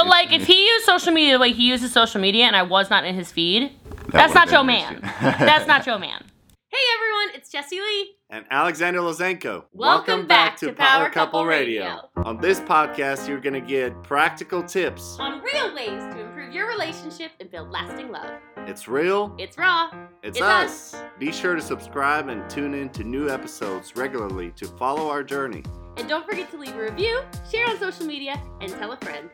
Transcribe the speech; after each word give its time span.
But 0.00 0.06
like, 0.06 0.32
if 0.32 0.46
he 0.46 0.66
used 0.66 0.86
social 0.86 1.12
media 1.12 1.34
the 1.34 1.38
way 1.38 1.52
he 1.52 1.64
uses 1.68 1.92
social 1.92 2.22
media, 2.22 2.46
and 2.46 2.56
I 2.56 2.62
was 2.62 2.88
not 2.88 3.04
in 3.04 3.14
his 3.14 3.30
feed, 3.30 3.70
that's 4.08 4.32
not 4.32 4.46
been 4.46 4.54
your 4.54 4.64
man. 4.64 5.00
that's 5.20 5.66
not 5.66 5.84
your 5.84 5.98
man. 5.98 6.24
Hey 6.68 6.78
everyone, 6.96 7.36
it's 7.36 7.50
Jesse 7.50 7.78
Lee. 7.78 8.12
and 8.30 8.46
Alexander 8.50 9.00
Lozenko. 9.00 9.64
Welcome 9.74 10.26
back 10.26 10.56
to 10.60 10.72
Power 10.72 11.10
Couple 11.10 11.44
Radio. 11.44 12.08
On 12.16 12.40
this 12.40 12.60
podcast, 12.60 13.28
you're 13.28 13.40
going 13.40 13.52
to 13.52 13.60
get 13.60 14.02
practical 14.02 14.62
tips. 14.62 15.18
On 15.20 15.42
real 15.42 15.74
ways 15.74 16.02
to 16.14 16.18
improve 16.18 16.54
your 16.54 16.66
relationship 16.66 17.32
and 17.38 17.50
build 17.50 17.70
lasting 17.70 18.10
love. 18.10 18.40
It's 18.66 18.88
real, 18.88 19.34
It's 19.36 19.58
raw. 19.58 19.90
it's, 20.22 20.38
It's 20.38 20.40
us. 20.40 20.96
Be 21.18 21.30
sure 21.30 21.56
to 21.56 21.60
subscribe 21.60 22.28
and 22.28 22.48
tune 22.48 22.72
in 22.72 22.88
to 22.90 23.04
new 23.04 23.28
episodes 23.28 23.96
regularly 23.96 24.52
to 24.52 24.66
follow 24.66 25.10
our 25.10 25.22
journey. 25.22 25.62
And 25.98 26.08
don't 26.08 26.24
forget 26.24 26.50
to 26.52 26.56
leave 26.56 26.74
a 26.74 26.80
review, 26.80 27.20
share 27.50 27.68
on 27.68 27.78
social 27.78 28.06
media, 28.06 28.40
and 28.62 28.72
tell 28.72 28.92
a 28.92 28.96
friend. 28.96 29.28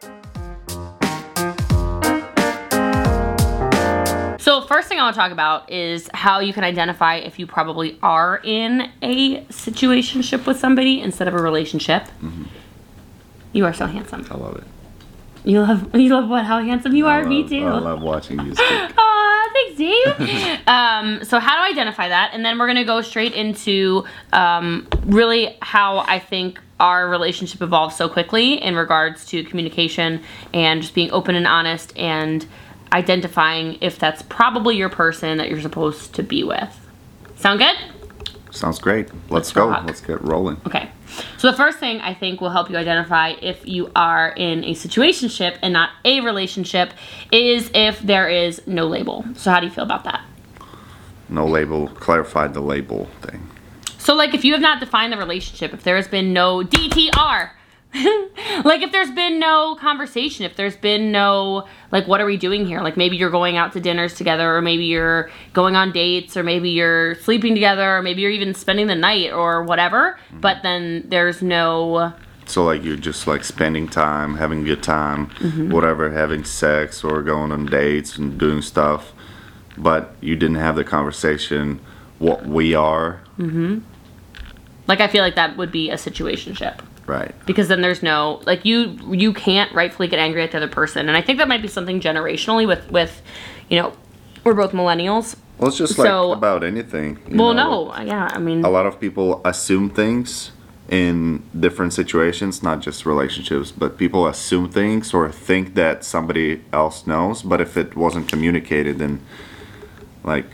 So, 4.46 4.60
first 4.60 4.88
thing 4.88 5.00
I 5.00 5.02
want 5.02 5.14
to 5.14 5.18
talk 5.18 5.32
about 5.32 5.72
is 5.72 6.08
how 6.14 6.38
you 6.38 6.52
can 6.52 6.62
identify 6.62 7.16
if 7.16 7.40
you 7.40 7.48
probably 7.48 7.98
are 8.00 8.40
in 8.44 8.92
a 9.02 9.40
situationship 9.46 10.46
with 10.46 10.60
somebody 10.60 11.00
instead 11.00 11.26
of 11.26 11.34
a 11.34 11.42
relationship. 11.42 12.04
You 13.52 13.64
are 13.64 13.72
so 13.74 13.86
handsome. 13.86 14.24
I 14.30 14.36
love 14.36 14.58
it. 14.58 14.64
You 15.42 15.62
love 15.62 15.92
you 15.96 16.10
love 16.10 16.28
what 16.28 16.44
how 16.44 16.62
handsome 16.62 16.94
you 16.94 17.08
are. 17.08 17.24
Me 17.24 17.42
too. 17.42 17.66
I 17.66 17.78
love 17.80 18.00
watching 18.02 18.38
you. 18.38 18.52
Aw, 18.56 19.50
thanks, 19.52 19.78
Dave. 19.78 20.60
um, 20.68 21.24
so 21.24 21.40
how 21.40 21.56
do 21.56 21.62
I 21.62 21.70
identify 21.72 22.08
that, 22.08 22.30
and 22.32 22.44
then 22.44 22.56
we're 22.56 22.68
gonna 22.68 22.84
go 22.84 23.02
straight 23.02 23.32
into 23.32 24.04
um, 24.32 24.86
really 25.06 25.56
how 25.60 26.04
I 26.06 26.20
think 26.20 26.60
our 26.78 27.08
relationship 27.08 27.62
evolves 27.62 27.96
so 27.96 28.08
quickly 28.08 28.62
in 28.62 28.76
regards 28.76 29.26
to 29.26 29.42
communication 29.42 30.22
and 30.54 30.82
just 30.82 30.94
being 30.94 31.10
open 31.10 31.34
and 31.34 31.48
honest 31.48 31.96
and 31.98 32.46
identifying 32.92 33.78
if 33.80 33.98
that's 33.98 34.22
probably 34.22 34.76
your 34.76 34.88
person 34.88 35.38
that 35.38 35.48
you're 35.50 35.60
supposed 35.60 36.14
to 36.14 36.22
be 36.22 36.44
with. 36.44 36.80
Sound 37.36 37.58
good? 37.58 37.76
Sounds 38.50 38.78
great. 38.78 39.08
Let's, 39.08 39.30
Let's 39.30 39.52
go. 39.52 39.68
rock. 39.68 39.84
Let's 39.86 40.00
get 40.00 40.22
rolling. 40.22 40.56
Okay. 40.66 40.90
So 41.36 41.50
the 41.50 41.56
first 41.56 41.78
thing 41.78 42.00
I 42.00 42.14
think 42.14 42.40
will 42.40 42.50
help 42.50 42.70
you 42.70 42.76
identify 42.76 43.30
if 43.42 43.66
you 43.66 43.90
are 43.94 44.30
in 44.30 44.64
a 44.64 44.72
situationship 44.72 45.58
and 45.62 45.72
not 45.72 45.90
a 46.04 46.20
relationship 46.20 46.92
is 47.30 47.70
if 47.74 48.00
there 48.00 48.28
is 48.28 48.62
no 48.66 48.86
label. 48.86 49.24
So 49.34 49.50
how 49.50 49.60
do 49.60 49.66
you 49.66 49.72
feel 49.72 49.84
about 49.84 50.04
that? 50.04 50.22
No 51.28 51.46
label. 51.46 51.88
Clarified 51.88 52.54
the 52.54 52.60
label 52.60 53.06
thing. 53.20 53.46
So 53.98 54.14
like 54.14 54.34
if 54.34 54.44
you 54.44 54.52
have 54.52 54.62
not 54.62 54.80
defined 54.80 55.12
the 55.12 55.16
relationship, 55.18 55.74
if 55.74 55.82
there 55.82 55.96
has 55.96 56.08
been 56.08 56.32
no 56.32 56.60
DTR, 56.62 57.50
like 58.64 58.82
if 58.82 58.92
there's 58.92 59.10
been 59.10 59.38
no 59.38 59.74
conversation, 59.76 60.44
if 60.44 60.56
there's 60.56 60.76
been 60.76 61.12
no 61.12 61.66
like 61.92 62.06
what 62.06 62.20
are 62.20 62.26
we 62.26 62.36
doing 62.36 62.66
here? 62.66 62.80
Like 62.80 62.96
maybe 62.96 63.16
you're 63.16 63.30
going 63.30 63.56
out 63.56 63.72
to 63.72 63.80
dinners 63.80 64.14
together 64.14 64.54
or 64.56 64.60
maybe 64.62 64.84
you're 64.84 65.30
going 65.52 65.76
on 65.76 65.92
dates 65.92 66.36
or 66.36 66.42
maybe 66.42 66.70
you're 66.70 67.14
sleeping 67.16 67.54
together 67.54 67.96
or 67.96 68.02
maybe 68.02 68.22
you're 68.22 68.30
even 68.30 68.54
spending 68.54 68.86
the 68.86 68.94
night 68.94 69.32
or 69.32 69.62
whatever, 69.62 70.18
but 70.32 70.62
then 70.62 71.04
there's 71.08 71.40
no 71.42 72.12
So 72.46 72.64
like 72.64 72.82
you're 72.84 72.96
just 72.96 73.26
like 73.26 73.44
spending 73.44 73.88
time, 73.88 74.36
having 74.36 74.60
a 74.62 74.64
good 74.64 74.82
time, 74.82 75.28
Mm-hmm. 75.38 75.70
whatever, 75.70 76.10
having 76.10 76.44
sex 76.44 77.02
or 77.04 77.22
going 77.22 77.52
on 77.52 77.66
dates 77.66 78.18
and 78.18 78.38
doing 78.38 78.62
stuff, 78.62 79.12
but 79.78 80.14
you 80.20 80.36
didn't 80.36 80.56
have 80.56 80.76
the 80.76 80.84
conversation 80.84 81.80
what 82.18 82.46
we 82.46 82.74
are, 82.74 83.20
like 84.88 85.00
I 85.00 85.08
feel 85.08 85.22
like 85.22 85.34
that 85.34 85.56
would 85.56 85.70
be 85.72 85.90
a 85.90 85.96
situationship. 85.96 86.80
Right? 87.06 87.34
because 87.46 87.68
then 87.68 87.80
there's 87.80 88.02
no 88.02 88.40
like 88.46 88.64
you 88.64 88.98
you 89.10 89.32
can't 89.32 89.72
rightfully 89.74 90.08
get 90.08 90.18
angry 90.18 90.42
at 90.42 90.50
the 90.50 90.56
other 90.56 90.68
person 90.68 91.08
and 91.08 91.16
i 91.16 91.22
think 91.22 91.38
that 91.38 91.48
might 91.48 91.62
be 91.62 91.68
something 91.68 92.00
generationally 92.00 92.66
with 92.66 92.90
with 92.90 93.22
you 93.68 93.76
know 93.80 93.92
we're 94.44 94.54
both 94.54 94.72
millennials 94.72 95.36
Well, 95.58 95.68
it's 95.68 95.78
just 95.78 95.98
like 95.98 96.06
So- 96.06 96.32
about 96.32 96.62
anything. 96.64 97.18
well 97.30 97.54
know, 97.54 97.88
no 97.94 98.02
yeah 98.02 98.30
i 98.32 98.38
mean 98.38 98.64
A 98.64 98.70
lot 98.70 98.86
of 98.86 98.98
people 99.00 99.40
assume 99.44 99.90
things 99.90 100.52
in 100.88 101.42
different 101.58 101.92
situations, 101.92 102.62
not 102.62 102.78
just 102.80 103.04
relationships, 103.04 103.72
but 103.72 103.98
people 103.98 104.28
assume 104.28 104.68
things 104.70 105.12
or 105.12 105.32
think 105.32 105.74
that 105.74 106.04
somebody 106.04 106.62
else 106.72 107.08
knows. 107.08 107.42
But 107.42 107.60
if 107.60 107.76
it 107.76 107.96
wasn't 107.96 108.28
communicated, 108.28 108.98
then 109.00 109.18
like 110.22 110.46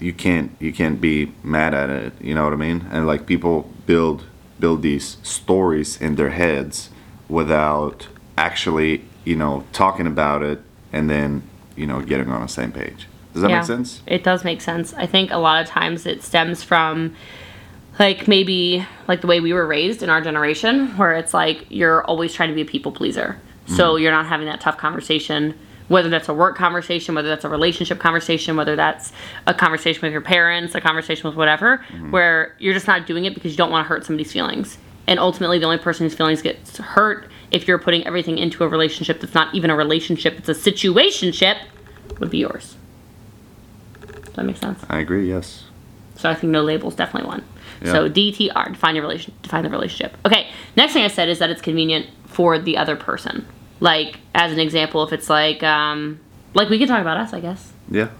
you 0.00 0.14
can't 0.14 0.50
you 0.58 0.72
can't 0.72 1.00
be 1.02 1.32
mad 1.42 1.74
at 1.74 1.90
it. 1.90 2.12
You 2.18 2.34
know 2.34 2.44
what 2.44 2.54
I 2.54 2.56
mean? 2.56 2.86
And 2.92 3.06
like 3.06 3.26
people 3.26 3.68
build 3.86 4.24
build 4.64 4.80
these 4.80 5.18
stories 5.22 6.00
in 6.00 6.14
their 6.14 6.30
heads 6.30 6.88
without 7.28 8.08
actually 8.38 9.04
you 9.22 9.36
know 9.36 9.62
talking 9.74 10.06
about 10.06 10.42
it 10.42 10.58
and 10.90 11.10
then 11.10 11.42
you 11.76 11.86
know 11.86 12.00
getting 12.00 12.30
on 12.30 12.40
the 12.40 12.48
same 12.48 12.72
page. 12.72 13.06
Does 13.34 13.42
that 13.42 13.50
yeah, 13.50 13.58
make 13.58 13.66
sense? 13.66 14.00
it 14.06 14.24
does 14.24 14.42
make 14.42 14.60
sense 14.62 14.94
i 14.94 15.06
think 15.06 15.30
a 15.32 15.36
lot 15.36 15.60
of 15.60 15.66
times 15.68 16.06
it 16.06 16.22
stems 16.22 16.62
from 16.62 17.14
like 17.98 18.26
maybe 18.26 18.86
like 19.06 19.20
the 19.20 19.26
way 19.26 19.38
we 19.40 19.52
were 19.52 19.66
raised 19.66 20.02
in 20.02 20.08
our 20.08 20.22
generation 20.22 20.96
where 20.96 21.12
it's 21.12 21.34
like 21.34 21.66
you're 21.68 22.02
always 22.04 22.32
trying 22.32 22.48
to 22.48 22.54
be 22.54 22.62
a 22.62 22.70
people 22.74 22.92
pleaser 22.92 23.38
so 23.66 23.74
mm-hmm. 23.74 24.02
you're 24.02 24.12
not 24.12 24.24
having 24.24 24.46
that 24.46 24.60
tough 24.62 24.78
conversation 24.78 25.52
whether 25.88 26.08
that's 26.08 26.28
a 26.28 26.34
work 26.34 26.56
conversation 26.56 27.14
whether 27.14 27.28
that's 27.28 27.44
a 27.44 27.48
relationship 27.48 27.98
conversation 27.98 28.56
whether 28.56 28.76
that's 28.76 29.12
a 29.46 29.54
conversation 29.54 30.00
with 30.02 30.12
your 30.12 30.20
parents 30.20 30.74
a 30.74 30.80
conversation 30.80 31.28
with 31.28 31.36
whatever 31.36 31.78
mm-hmm. 31.88 32.10
where 32.10 32.54
you're 32.58 32.74
just 32.74 32.86
not 32.86 33.06
doing 33.06 33.24
it 33.24 33.34
because 33.34 33.52
you 33.52 33.56
don't 33.56 33.70
want 33.70 33.84
to 33.84 33.88
hurt 33.88 34.04
somebody's 34.04 34.32
feelings 34.32 34.78
and 35.06 35.18
ultimately 35.20 35.58
the 35.58 35.66
only 35.66 35.78
person 35.78 36.06
whose 36.06 36.14
feelings 36.14 36.42
gets 36.42 36.78
hurt 36.78 37.30
if 37.50 37.68
you're 37.68 37.78
putting 37.78 38.06
everything 38.06 38.38
into 38.38 38.64
a 38.64 38.68
relationship 38.68 39.20
that's 39.20 39.34
not 39.34 39.54
even 39.54 39.70
a 39.70 39.76
relationship 39.76 40.38
it's 40.38 40.48
a 40.48 40.54
situationship 40.54 41.58
would 42.18 42.30
be 42.30 42.38
yours 42.38 42.76
does 44.00 44.34
that 44.34 44.44
make 44.44 44.56
sense 44.56 44.82
I 44.88 44.98
agree. 44.98 45.28
Yes. 45.28 45.64
so 46.16 46.28
I 46.28 46.34
think 46.34 46.50
no 46.50 46.62
label 46.62 46.88
is 46.88 46.96
definitely 46.96 47.28
one. 47.28 47.44
Yeah. 47.82 47.92
So 47.92 48.10
DTR, 48.10 48.72
define 48.72 48.94
your 48.94 49.02
relation, 49.02 49.34
define 49.42 49.62
the 49.62 49.70
relationship. 49.70 50.16
Okay. 50.24 50.48
Next 50.76 50.92
thing 50.92 51.04
I 51.04 51.08
said 51.08 51.28
is 51.28 51.38
that 51.38 51.50
it's 51.50 51.60
convenient 51.60 52.06
for 52.26 52.58
the 52.58 52.76
other 52.76 52.96
person. 52.96 53.46
Like 53.80 54.18
as 54.34 54.52
an 54.52 54.58
example, 54.58 55.02
if 55.02 55.12
it's 55.12 55.28
like, 55.28 55.62
um, 55.62 56.20
like 56.54 56.68
we 56.68 56.78
can 56.78 56.88
talk 56.88 57.00
about 57.00 57.16
us, 57.16 57.32
I 57.32 57.40
guess. 57.40 57.72
Yeah. 57.90 58.10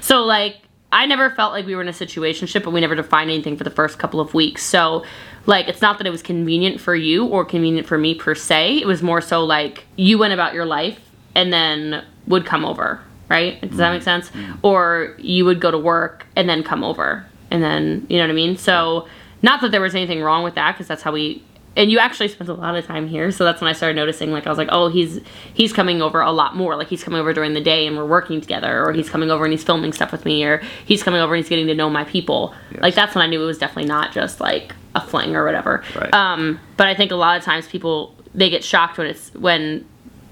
So 0.00 0.22
like 0.22 0.56
I 0.92 1.06
never 1.06 1.30
felt 1.30 1.52
like 1.52 1.66
we 1.66 1.74
were 1.74 1.82
in 1.82 1.88
a 1.88 1.92
situationship, 1.92 2.64
but 2.64 2.70
we 2.70 2.80
never 2.80 2.94
defined 2.94 3.30
anything 3.30 3.56
for 3.56 3.64
the 3.64 3.70
first 3.70 3.98
couple 3.98 4.20
of 4.20 4.34
weeks. 4.34 4.62
So 4.64 5.04
like 5.46 5.68
it's 5.68 5.80
not 5.80 5.98
that 5.98 6.06
it 6.06 6.10
was 6.10 6.22
convenient 6.22 6.80
for 6.80 6.94
you 6.94 7.26
or 7.26 7.44
convenient 7.44 7.86
for 7.86 7.98
me 7.98 8.14
per 8.14 8.34
se. 8.34 8.78
It 8.78 8.86
was 8.86 9.02
more 9.02 9.20
so 9.20 9.44
like 9.44 9.84
you 9.96 10.18
went 10.18 10.32
about 10.32 10.54
your 10.54 10.66
life 10.66 11.00
and 11.34 11.52
then 11.52 12.04
would 12.26 12.44
come 12.44 12.64
over, 12.64 13.00
right? 13.28 13.60
Does 13.60 13.78
that 13.78 13.92
make 13.92 14.02
sense? 14.02 14.30
Or 14.62 15.14
you 15.18 15.44
would 15.44 15.60
go 15.60 15.70
to 15.70 15.78
work 15.78 16.26
and 16.34 16.48
then 16.48 16.62
come 16.62 16.82
over. 16.82 17.26
And 17.52 17.62
then, 17.62 18.06
you 18.08 18.16
know 18.16 18.24
what 18.24 18.30
I 18.30 18.34
mean? 18.34 18.56
So 18.56 19.08
not 19.42 19.60
that 19.60 19.70
there 19.70 19.80
was 19.80 19.94
anything 19.94 20.22
wrong 20.22 20.44
with 20.44 20.54
that 20.56 20.72
because 20.72 20.88
that's 20.88 21.02
how 21.02 21.12
we 21.12 21.42
and 21.76 21.90
you 21.90 21.98
actually 21.98 22.26
spent 22.28 22.50
a 22.50 22.54
lot 22.54 22.74
of 22.74 22.84
time 22.84 23.06
here 23.06 23.30
so 23.30 23.44
that's 23.44 23.60
when 23.60 23.68
i 23.68 23.72
started 23.72 23.94
noticing 23.94 24.32
like 24.32 24.46
i 24.46 24.48
was 24.50 24.58
like 24.58 24.68
oh 24.72 24.88
he's 24.88 25.20
he's 25.54 25.72
coming 25.72 26.02
over 26.02 26.20
a 26.20 26.32
lot 26.32 26.56
more 26.56 26.74
like 26.76 26.88
he's 26.88 27.04
coming 27.04 27.20
over 27.20 27.32
during 27.32 27.54
the 27.54 27.60
day 27.60 27.86
and 27.86 27.96
we're 27.96 28.04
working 28.06 28.40
together 28.40 28.84
or 28.84 28.92
he's 28.92 29.08
coming 29.08 29.30
over 29.30 29.44
and 29.44 29.52
he's 29.52 29.62
filming 29.62 29.92
stuff 29.92 30.10
with 30.10 30.24
me 30.24 30.42
or 30.44 30.60
he's 30.84 31.02
coming 31.02 31.20
over 31.20 31.34
and 31.34 31.42
he's 31.44 31.48
getting 31.48 31.66
to 31.68 31.74
know 31.74 31.88
my 31.88 32.04
people 32.04 32.54
Yes. 32.72 32.82
like 32.82 32.94
that's 32.94 33.14
when 33.14 33.22
i 33.22 33.26
knew 33.28 33.42
it 33.42 33.46
was 33.46 33.58
definitely 33.58 33.88
not 33.88 34.12
just 34.12 34.40
like 34.40 34.74
a 34.96 35.00
fling 35.00 35.36
or 35.36 35.44
whatever 35.44 35.84
Right. 35.94 36.12
um 36.12 36.58
but 36.76 36.86
i 36.88 36.94
think 36.94 37.12
a 37.12 37.16
lot 37.16 37.36
of 37.38 37.44
times 37.44 37.68
people 37.68 38.14
they 38.34 38.50
get 38.50 38.64
shocked 38.64 38.98
when 38.98 39.06
it's 39.06 39.32
when 39.34 39.86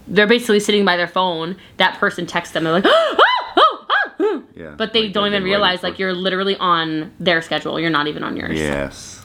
they're 0.08 0.26
basically 0.26 0.58
sitting 0.60 0.84
by 0.84 0.96
their 0.96 1.06
phone 1.08 1.56
that 1.76 1.98
person 1.98 2.26
texts 2.26 2.52
them 2.54 2.64
they're 2.64 2.72
like 2.72 2.84
oh, 2.86 3.16
oh, 3.56 3.86
oh. 4.20 4.42
Yeah. 4.56 4.74
but 4.76 4.92
they 4.92 5.04
Like 5.04 5.12
don't 5.12 5.26
even 5.28 5.44
realize 5.44 5.82
like 5.84 5.98
you're 6.00 6.14
literally 6.14 6.56
on 6.56 7.12
their 7.20 7.40
schedule 7.42 7.78
you're 7.78 7.90
not 7.90 8.08
even 8.08 8.24
on 8.24 8.36
yours 8.36 8.58
Yes. 8.58 9.24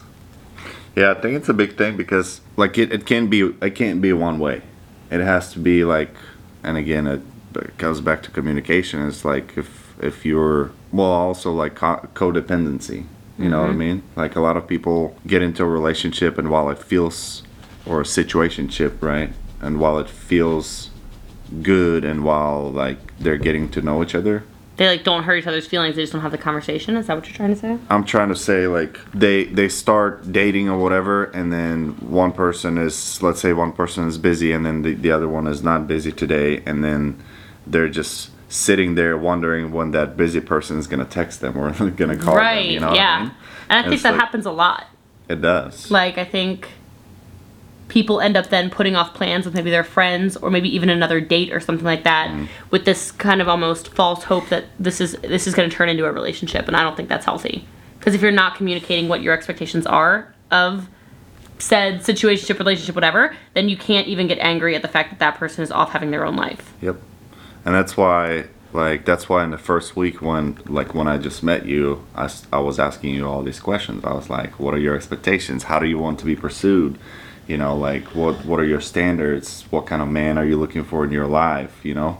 Yeah, 0.96 1.10
I 1.10 1.14
think 1.14 1.34
it's 1.34 1.48
a 1.48 1.54
big 1.54 1.76
thing 1.76 1.96
because 1.96 2.40
like 2.56 2.78
it, 2.78 2.92
it 2.92 3.06
can't 3.06 3.28
be 3.28 3.54
it 3.60 3.74
can't 3.74 4.00
be 4.00 4.12
one 4.12 4.38
way. 4.38 4.62
It 5.10 5.20
has 5.20 5.52
to 5.52 5.58
be 5.58 5.84
like 5.84 6.14
and 6.62 6.76
again 6.76 7.06
it, 7.06 7.20
it 7.54 7.76
goes 7.78 8.00
back 8.00 8.22
to 8.24 8.30
communication. 8.30 9.06
It's 9.06 9.24
like 9.24 9.56
if 9.56 9.94
if 10.00 10.24
you're 10.24 10.72
well 10.92 11.10
also 11.10 11.52
like 11.52 11.74
co- 11.74 12.08
codependency. 12.14 13.06
You 13.36 13.48
know 13.48 13.62
what 13.62 13.66
I 13.66 13.70
mm-hmm. 13.70 13.78
mean? 13.78 14.02
Like 14.14 14.36
a 14.36 14.40
lot 14.40 14.56
of 14.56 14.68
people 14.68 15.16
get 15.26 15.42
into 15.42 15.64
a 15.64 15.66
relationship 15.66 16.38
and 16.38 16.50
while 16.50 16.70
it 16.70 16.78
feels 16.78 17.42
or 17.84 18.00
a 18.00 18.04
situationship, 18.04 19.02
right? 19.02 19.32
And 19.60 19.80
while 19.80 19.98
it 19.98 20.08
feels 20.08 20.90
good 21.62 22.04
and 22.04 22.24
while 22.24 22.70
like 22.70 23.18
they're 23.18 23.36
getting 23.36 23.68
to 23.70 23.82
know 23.82 24.04
each 24.04 24.14
other, 24.14 24.44
they 24.76 24.88
like 24.88 25.04
don't 25.04 25.22
hurt 25.22 25.36
each 25.36 25.46
other's 25.46 25.66
feelings 25.66 25.94
they 25.96 26.02
just 26.02 26.12
don't 26.12 26.22
have 26.22 26.32
the 26.32 26.38
conversation 26.38 26.96
is 26.96 27.06
that 27.06 27.16
what 27.16 27.26
you're 27.28 27.36
trying 27.36 27.54
to 27.54 27.60
say 27.60 27.78
I'm 27.90 28.04
trying 28.04 28.28
to 28.30 28.36
say 28.36 28.66
like 28.66 28.98
they 29.12 29.44
they 29.44 29.68
start 29.68 30.32
dating 30.32 30.68
or 30.68 30.78
whatever, 30.78 31.24
and 31.24 31.52
then 31.52 31.90
one 32.00 32.32
person 32.32 32.76
is 32.78 33.22
let's 33.22 33.40
say 33.40 33.52
one 33.52 33.72
person 33.72 34.08
is 34.08 34.18
busy, 34.18 34.52
and 34.52 34.64
then 34.66 34.82
the, 34.82 34.94
the 34.94 35.10
other 35.12 35.28
one 35.28 35.46
is 35.46 35.62
not 35.62 35.86
busy 35.86 36.10
today, 36.12 36.62
and 36.66 36.82
then 36.82 37.22
they're 37.66 37.88
just 37.88 38.30
sitting 38.50 38.94
there 38.94 39.16
wondering 39.16 39.72
when 39.72 39.90
that 39.92 40.16
busy 40.16 40.40
person 40.40 40.78
is 40.78 40.86
gonna 40.86 41.04
text 41.04 41.40
them 41.40 41.56
or 41.56 41.70
gonna 41.90 42.16
call 42.16 42.36
right 42.36 42.62
them. 42.64 42.72
You 42.72 42.80
know 42.80 42.94
yeah 42.94 43.14
I 43.16 43.22
mean? 43.22 43.32
and 43.70 43.78
i 43.78 43.82
think 43.82 43.94
It's 43.94 44.02
that 44.04 44.12
like- 44.12 44.20
happens 44.20 44.46
a 44.46 44.52
lot 44.52 44.86
It 45.28 45.40
does. 45.40 45.90
like 45.90 46.18
i 46.18 46.24
think 46.24 46.68
people 47.88 48.20
end 48.20 48.36
up 48.36 48.48
then 48.48 48.70
putting 48.70 48.96
off 48.96 49.14
plans 49.14 49.44
with 49.44 49.54
maybe 49.54 49.70
their 49.70 49.84
friends 49.84 50.36
or 50.36 50.50
maybe 50.50 50.74
even 50.74 50.88
another 50.88 51.20
date 51.20 51.52
or 51.52 51.60
something 51.60 51.84
like 51.84 52.04
that 52.04 52.30
mm. 52.30 52.48
with 52.70 52.84
this 52.84 53.12
kind 53.12 53.40
of 53.40 53.48
almost 53.48 53.88
false 53.88 54.24
hope 54.24 54.48
that 54.48 54.64
this 54.78 55.00
is 55.00 55.12
this 55.22 55.46
is 55.46 55.54
going 55.54 55.68
to 55.68 55.74
turn 55.74 55.88
into 55.88 56.04
a 56.04 56.12
relationship 56.12 56.66
and 56.66 56.76
I 56.76 56.82
don't 56.82 56.96
think 56.96 57.08
that's 57.08 57.24
healthy. 57.24 57.66
Because 57.98 58.14
if 58.14 58.20
you're 58.20 58.32
not 58.32 58.56
communicating 58.56 59.08
what 59.08 59.22
your 59.22 59.32
expectations 59.32 59.86
are 59.86 60.34
of 60.50 60.88
said 61.58 62.00
situationship, 62.00 62.58
relationship, 62.58 62.94
whatever, 62.94 63.34
then 63.54 63.68
you 63.68 63.76
can't 63.76 64.06
even 64.08 64.26
get 64.26 64.38
angry 64.38 64.74
at 64.74 64.82
the 64.82 64.88
fact 64.88 65.10
that 65.10 65.18
that 65.20 65.36
person 65.36 65.62
is 65.62 65.70
off 65.70 65.90
having 65.90 66.10
their 66.10 66.26
own 66.26 66.36
life. 66.36 66.74
Yep. 66.82 66.96
And 67.64 67.74
that's 67.74 67.96
why, 67.96 68.44
like, 68.72 69.06
that's 69.06 69.28
why 69.28 69.44
in 69.44 69.50
the 69.50 69.58
first 69.58 69.96
week 69.96 70.20
when, 70.20 70.58
like, 70.66 70.94
when 70.94 71.08
I 71.08 71.16
just 71.16 71.42
met 71.42 71.64
you, 71.64 72.04
I 72.14 72.58
was 72.58 72.78
asking 72.78 73.14
you 73.14 73.26
all 73.26 73.42
these 73.42 73.60
questions. 73.60 74.04
I 74.04 74.12
was 74.12 74.28
like, 74.28 74.58
what 74.58 74.74
are 74.74 74.78
your 74.78 74.94
expectations? 74.94 75.64
How 75.64 75.78
do 75.78 75.86
you 75.86 75.98
want 75.98 76.18
to 76.18 76.26
be 76.26 76.36
pursued? 76.36 76.98
You 77.46 77.56
know, 77.58 77.76
like, 77.76 78.04
what, 78.14 78.44
what 78.44 78.58
are 78.58 78.64
your 78.64 78.80
standards? 78.80 79.62
What 79.70 79.86
kind 79.86 80.00
of 80.00 80.08
man 80.08 80.38
are 80.38 80.44
you 80.44 80.56
looking 80.56 80.84
for 80.84 81.04
in 81.04 81.10
your 81.12 81.26
life? 81.26 81.84
You 81.84 81.94
know? 81.94 82.18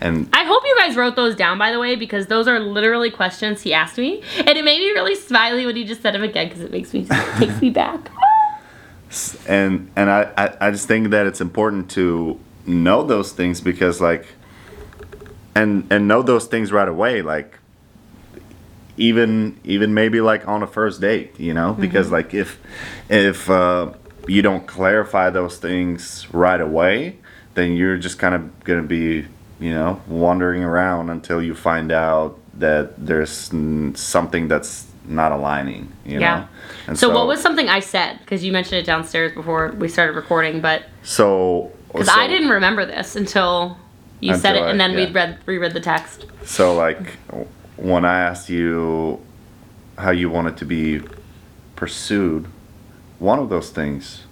And 0.00 0.28
I 0.32 0.44
hope 0.44 0.62
you 0.64 0.76
guys 0.78 0.96
wrote 0.96 1.16
those 1.16 1.36
down, 1.36 1.58
by 1.58 1.70
the 1.72 1.78
way, 1.78 1.94
because 1.94 2.26
those 2.26 2.48
are 2.48 2.58
literally 2.58 3.10
questions 3.10 3.62
he 3.62 3.72
asked 3.72 3.96
me, 3.96 4.22
and 4.38 4.48
it 4.48 4.64
made 4.64 4.80
me 4.80 4.90
really 4.90 5.14
smiley 5.14 5.64
when 5.64 5.76
he 5.76 5.84
just 5.84 6.02
said 6.02 6.14
them 6.14 6.22
again 6.22 6.48
because 6.48 6.62
it 6.62 6.70
makes 6.70 6.92
me 6.92 7.06
takes 7.38 7.60
me 7.62 7.70
back. 7.70 8.10
and 9.48 9.90
and 9.96 10.10
I, 10.10 10.30
I 10.36 10.56
I 10.68 10.70
just 10.72 10.88
think 10.88 11.10
that 11.10 11.26
it's 11.26 11.40
important 11.40 11.90
to 11.92 12.38
know 12.66 13.04
those 13.04 13.32
things 13.32 13.60
because 13.60 14.00
like 14.00 14.26
and 15.54 15.86
and 15.90 16.08
know 16.08 16.22
those 16.22 16.46
things 16.46 16.72
right 16.72 16.88
away 16.88 17.22
like 17.22 17.58
even 18.96 19.58
even 19.64 19.94
maybe 19.94 20.20
like 20.20 20.46
on 20.48 20.62
a 20.62 20.66
first 20.66 21.00
date 21.00 21.38
you 21.38 21.52
know 21.54 21.74
because 21.74 22.10
like 22.10 22.32
if 22.34 22.58
if 23.08 23.48
uh, 23.50 23.92
you 24.26 24.42
don't 24.42 24.66
clarify 24.66 25.30
those 25.30 25.58
things 25.58 26.26
right 26.32 26.60
away 26.60 27.16
then 27.54 27.72
you're 27.72 27.96
just 27.96 28.18
kind 28.18 28.34
of 28.34 28.64
gonna 28.64 28.82
be 28.82 29.24
you 29.60 29.70
know 29.72 30.00
wandering 30.08 30.62
around 30.64 31.10
until 31.10 31.42
you 31.42 31.54
find 31.54 31.92
out 31.92 32.38
that 32.54 32.94
there's 33.06 33.50
something 33.94 34.48
that's 34.48 34.86
not 35.06 35.32
aligning 35.32 35.92
you 36.04 36.18
Yeah. 36.20 36.36
know 36.40 36.48
and 36.86 36.98
So, 36.98 37.10
what 37.10 37.26
was 37.26 37.40
something 37.40 37.68
I 37.68 37.80
said? 37.80 38.18
Because 38.20 38.44
you 38.44 38.52
mentioned 38.52 38.78
it 38.78 38.86
downstairs 38.86 39.32
before 39.32 39.72
we 39.78 39.88
started 39.88 40.14
recording, 40.16 40.60
but 40.60 40.82
so 41.02 41.72
because 41.92 42.08
so- 42.08 42.20
I 42.20 42.26
didn't 42.26 42.48
remember 42.50 42.84
this 42.84 43.16
until 43.16 43.78
you 44.20 44.34
said 44.34 44.56
it, 44.56 44.62
I- 44.62 44.70
and 44.70 44.78
then 44.80 44.94
we 44.94 45.06
read 45.10 45.38
reread 45.46 45.72
the 45.72 45.80
text. 45.80 46.26
So 46.44 46.74
like 46.74 47.16
when 47.76 48.04
I 48.04 48.20
asked 48.20 48.48
you 48.50 49.20
how 49.98 50.10
you 50.10 50.28
wanted 50.30 50.56
to 50.58 50.64
be 50.64 51.02
pursued, 51.76 52.46
one 53.18 53.38
of 53.38 53.48
those 53.48 53.70
things, 53.70 54.24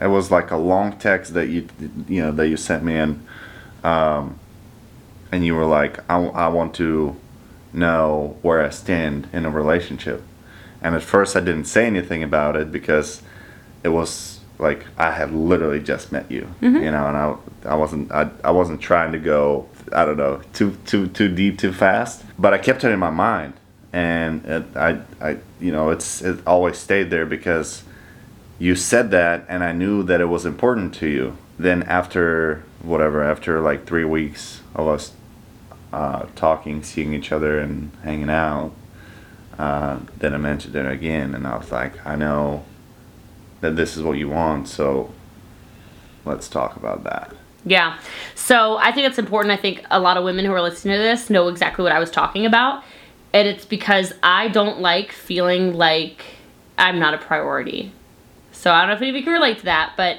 it 0.00 0.08
was 0.08 0.30
like 0.30 0.50
a 0.50 0.56
long 0.56 0.98
text 0.98 1.34
that 1.34 1.48
you 1.48 1.68
you 2.08 2.22
know 2.22 2.32
that 2.32 2.48
you 2.48 2.56
sent 2.56 2.84
me 2.84 2.96
in, 2.96 3.26
um, 3.84 4.38
and 5.32 5.44
you 5.44 5.54
were 5.54 5.64
like, 5.64 5.98
I, 6.10 6.16
I 6.16 6.48
want 6.48 6.74
to 6.74 7.16
know 7.72 8.36
where 8.42 8.62
I 8.62 8.70
stand 8.70 9.28
in 9.32 9.44
a 9.44 9.50
relationship, 9.50 10.22
and 10.82 10.94
at 10.94 11.02
first 11.02 11.36
I 11.36 11.40
didn't 11.40 11.64
say 11.64 11.86
anything 11.86 12.22
about 12.22 12.56
it 12.56 12.70
because 12.70 13.22
it 13.82 13.88
was 13.88 14.40
like 14.58 14.86
I 14.96 15.10
had 15.12 15.32
literally 15.32 15.80
just 15.80 16.12
met 16.12 16.30
you, 16.30 16.48
you 16.84 16.90
know, 16.90 17.06
and 17.06 17.16
I 17.16 17.36
I 17.64 17.74
wasn't 17.74 18.12
I, 18.12 18.30
I 18.44 18.50
wasn't 18.50 18.80
trying 18.80 19.12
to 19.12 19.18
go 19.18 19.68
I 19.92 20.04
don't 20.04 20.16
know 20.16 20.40
too 20.52 20.76
too 20.84 21.06
too 21.08 21.28
deep 21.34 21.58
too 21.58 21.72
fast, 21.72 22.24
but 22.38 22.52
I 22.52 22.58
kept 22.58 22.84
it 22.84 22.90
in 22.90 22.98
my 22.98 23.10
mind, 23.10 23.54
and 23.96 24.44
it, 24.44 24.76
I 24.76 25.00
I 25.22 25.38
you 25.58 25.72
know 25.72 25.88
it's 25.88 26.20
it 26.20 26.46
always 26.46 26.76
stayed 26.76 27.08
there 27.08 27.24
because 27.24 27.82
you 28.58 28.74
said 28.74 29.10
that 29.12 29.46
and 29.48 29.64
I 29.64 29.72
knew 29.72 30.02
that 30.02 30.20
it 30.20 30.26
was 30.26 30.44
important 30.44 30.94
to 30.96 31.06
you. 31.06 31.38
Then 31.58 31.82
after 31.84 32.62
whatever 32.82 33.22
after 33.22 33.60
like 33.60 33.86
three 33.86 34.04
weeks 34.04 34.60
of 34.74 34.86
us 34.86 35.12
uh, 35.92 36.26
talking, 36.34 36.82
seeing 36.82 37.14
each 37.14 37.32
other, 37.32 37.58
and 37.58 37.90
hanging 38.02 38.28
out. 38.28 38.72
Uh, 39.58 40.00
then 40.18 40.34
I 40.34 40.36
mentioned 40.36 40.76
it 40.76 40.84
again, 40.84 41.34
and 41.34 41.46
I 41.46 41.56
was 41.56 41.72
like, 41.72 42.06
I 42.06 42.16
know 42.16 42.64
that 43.62 43.76
this 43.76 43.96
is 43.96 44.02
what 44.02 44.18
you 44.18 44.28
want, 44.28 44.68
so 44.68 45.10
let's 46.26 46.48
talk 46.48 46.76
about 46.76 47.04
that. 47.04 47.32
Yeah. 47.64 47.98
So 48.34 48.76
I 48.76 48.92
think 48.92 49.06
it's 49.06 49.18
important. 49.18 49.52
I 49.52 49.56
think 49.56 49.84
a 49.90 49.98
lot 49.98 50.18
of 50.18 50.24
women 50.24 50.44
who 50.44 50.52
are 50.52 50.60
listening 50.60 50.96
to 50.96 51.02
this 51.02 51.30
know 51.30 51.48
exactly 51.48 51.82
what 51.82 51.92
I 51.92 51.98
was 51.98 52.10
talking 52.10 52.44
about. 52.44 52.84
And 53.36 53.46
it's 53.46 53.66
because 53.66 54.14
I 54.22 54.48
don't 54.48 54.80
like 54.80 55.12
feeling 55.12 55.74
like 55.74 56.24
I'm 56.78 56.98
not 56.98 57.12
a 57.12 57.18
priority. 57.18 57.92
So 58.52 58.72
I 58.72 58.80
don't 58.80 58.88
know 58.88 58.94
if 58.94 59.02
any 59.02 59.10
of 59.10 59.16
you 59.16 59.24
can 59.24 59.34
relate 59.34 59.58
to 59.58 59.64
that, 59.66 59.92
but 59.94 60.16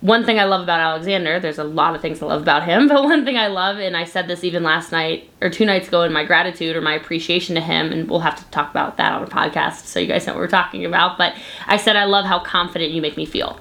one 0.00 0.24
thing 0.24 0.38
I 0.38 0.44
love 0.44 0.60
about 0.60 0.78
Alexander, 0.78 1.40
there's 1.40 1.58
a 1.58 1.64
lot 1.64 1.96
of 1.96 2.00
things 2.00 2.22
I 2.22 2.26
love 2.26 2.42
about 2.42 2.64
him, 2.64 2.86
but 2.88 3.02
one 3.02 3.24
thing 3.24 3.36
I 3.36 3.48
love, 3.48 3.78
and 3.78 3.96
I 3.96 4.04
said 4.04 4.28
this 4.28 4.44
even 4.44 4.62
last 4.62 4.92
night 4.92 5.28
or 5.42 5.50
two 5.50 5.66
nights 5.66 5.88
ago 5.88 6.02
in 6.02 6.12
my 6.12 6.24
gratitude 6.24 6.76
or 6.76 6.80
my 6.80 6.94
appreciation 6.94 7.56
to 7.56 7.60
him, 7.60 7.90
and 7.90 8.08
we'll 8.08 8.20
have 8.20 8.36
to 8.36 8.44
talk 8.52 8.70
about 8.70 8.98
that 8.98 9.10
on 9.10 9.24
a 9.24 9.26
podcast 9.26 9.86
so 9.86 9.98
you 9.98 10.06
guys 10.06 10.24
know 10.24 10.34
what 10.34 10.38
we're 10.38 10.46
talking 10.46 10.84
about. 10.84 11.18
But 11.18 11.34
I 11.66 11.76
said, 11.76 11.96
I 11.96 12.04
love 12.04 12.24
how 12.24 12.38
confident 12.38 12.92
you 12.92 13.02
make 13.02 13.16
me 13.16 13.26
feel. 13.26 13.58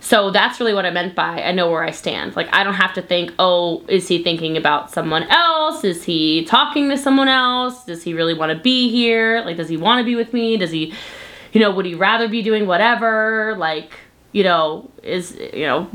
So 0.00 0.30
that's 0.30 0.60
really 0.60 0.74
what 0.74 0.86
I 0.86 0.90
meant 0.90 1.14
by 1.14 1.42
I 1.42 1.52
know 1.52 1.70
where 1.70 1.82
I 1.82 1.90
stand. 1.90 2.36
Like 2.36 2.48
I 2.52 2.64
don't 2.64 2.74
have 2.74 2.94
to 2.94 3.02
think, 3.02 3.32
oh, 3.38 3.84
is 3.88 4.08
he 4.08 4.22
thinking 4.22 4.56
about 4.56 4.90
someone 4.90 5.24
else? 5.24 5.84
Is 5.84 6.04
he 6.04 6.44
talking 6.44 6.88
to 6.90 6.96
someone 6.96 7.28
else? 7.28 7.84
Does 7.84 8.02
he 8.02 8.14
really 8.14 8.34
want 8.34 8.56
to 8.56 8.58
be 8.58 8.90
here? 8.90 9.42
Like 9.44 9.56
does 9.56 9.68
he 9.68 9.76
want 9.76 10.00
to 10.00 10.04
be 10.04 10.14
with 10.14 10.32
me? 10.32 10.56
Does 10.56 10.70
he 10.70 10.94
you 11.52 11.60
know, 11.60 11.70
would 11.70 11.86
he 11.86 11.94
rather 11.94 12.28
be 12.28 12.42
doing 12.42 12.66
whatever? 12.66 13.56
Like, 13.58 13.92
you 14.32 14.44
know, 14.44 14.90
is 15.02 15.36
you 15.52 15.66
know, 15.66 15.90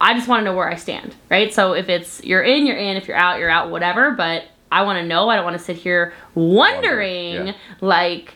I 0.00 0.14
just 0.14 0.28
want 0.28 0.40
to 0.40 0.44
know 0.44 0.56
where 0.56 0.68
I 0.68 0.76
stand, 0.76 1.14
right? 1.30 1.52
So 1.52 1.72
if 1.72 1.88
it's 1.88 2.22
you're 2.24 2.42
in, 2.42 2.66
you're 2.66 2.76
in, 2.76 2.96
if 2.96 3.06
you're 3.06 3.16
out, 3.16 3.38
you're 3.38 3.50
out, 3.50 3.70
whatever, 3.70 4.12
but 4.12 4.44
I 4.70 4.82
want 4.82 4.98
to 4.98 5.06
know. 5.06 5.28
I 5.28 5.36
don't 5.36 5.44
want 5.44 5.56
to 5.58 5.64
sit 5.64 5.76
here 5.76 6.12
wondering 6.34 7.48
yeah. 7.48 7.54
like 7.80 8.34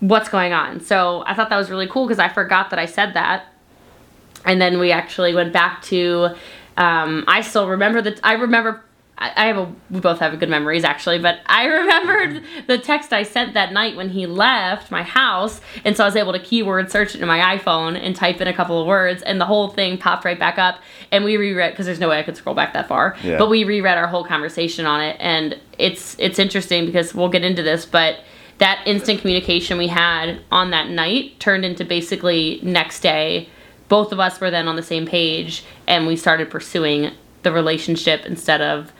what's 0.00 0.28
going 0.28 0.52
on. 0.52 0.80
So 0.80 1.24
I 1.26 1.34
thought 1.34 1.48
that 1.50 1.56
was 1.56 1.70
really 1.70 1.88
cool 1.88 2.06
because 2.06 2.18
I 2.18 2.28
forgot 2.28 2.70
that 2.70 2.78
I 2.78 2.86
said 2.86 3.14
that 3.14 3.46
and 4.44 4.60
then 4.60 4.78
we 4.78 4.92
actually 4.92 5.34
went 5.34 5.52
back 5.52 5.82
to 5.82 6.30
um, 6.76 7.24
i 7.28 7.40
still 7.40 7.68
remember 7.68 8.00
that 8.02 8.20
i 8.22 8.32
remember 8.32 8.82
I, 9.18 9.32
I 9.36 9.46
have 9.46 9.56
a 9.56 9.72
we 9.90 10.00
both 10.00 10.18
have 10.18 10.38
good 10.40 10.48
memories 10.48 10.84
actually 10.84 11.18
but 11.18 11.40
i 11.46 11.64
remembered 11.80 12.42
the 12.66 12.78
text 12.78 13.12
i 13.12 13.22
sent 13.22 13.54
that 13.54 13.72
night 13.72 13.96
when 13.96 14.10
he 14.10 14.26
left 14.26 14.90
my 14.90 15.02
house. 15.02 15.60
And 15.84 15.96
so 15.96 16.04
i 16.04 16.06
was 16.06 16.16
able 16.16 16.32
to 16.32 16.38
keyword 16.38 16.90
search 16.90 17.14
it 17.14 17.20
in 17.20 17.28
my 17.28 17.56
iphone 17.56 17.96
and 17.96 18.16
type 18.16 18.40
in 18.40 18.48
a 18.48 18.52
couple 18.52 18.80
of 18.80 18.86
words 18.86 19.22
and 19.22 19.40
the 19.40 19.46
whole 19.46 19.68
thing 19.68 19.98
popped 19.98 20.24
right 20.24 20.38
back 20.38 20.58
up. 20.58 20.80
And 21.10 21.24
we 21.24 21.36
reread 21.36 21.72
because 21.72 21.86
there's 21.86 22.00
no 22.00 22.08
way 22.08 22.18
i 22.18 22.22
could 22.22 22.36
scroll 22.36 22.54
back 22.54 22.72
that 22.72 22.88
far. 22.88 23.16
Yeah. 23.22 23.38
but 23.38 23.48
we 23.48 23.64
reread 23.64 23.96
our 23.96 24.08
whole 24.08 24.24
conversation 24.24 24.86
on 24.86 25.00
it 25.00 25.16
and 25.20 25.58
it's 25.78 26.16
it's 26.18 26.38
interesting 26.38 26.86
because 26.86 27.14
we'll 27.14 27.28
get 27.28 27.44
into 27.44 27.62
this 27.62 27.86
but 27.86 28.20
that 28.58 28.82
instant 28.86 29.20
communication 29.20 29.78
we 29.78 29.88
had 29.88 30.40
on 30.50 30.70
that 30.70 30.88
night 30.88 31.38
turned 31.40 31.64
into 31.64 31.84
basically 31.84 32.60
next 32.62 33.00
day 33.00 33.48
both 33.92 34.10
of 34.10 34.18
us 34.18 34.40
were 34.40 34.50
then 34.50 34.68
on 34.68 34.76
the 34.76 34.82
same 34.82 35.04
page 35.04 35.64
and 35.86 36.06
we 36.06 36.16
started 36.16 36.48
pursuing 36.48 37.10
the 37.42 37.52
relationship 37.52 38.24
instead 38.24 38.62
of 38.62 38.90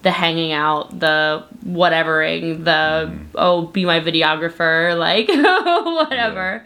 the 0.00 0.10
hanging 0.10 0.52
out 0.52 0.98
the 1.00 1.44
whatevering 1.66 2.64
the 2.64 3.12
oh 3.34 3.66
be 3.66 3.84
my 3.84 4.00
videographer 4.00 4.98
like 5.08 5.28
whatever 5.28 6.64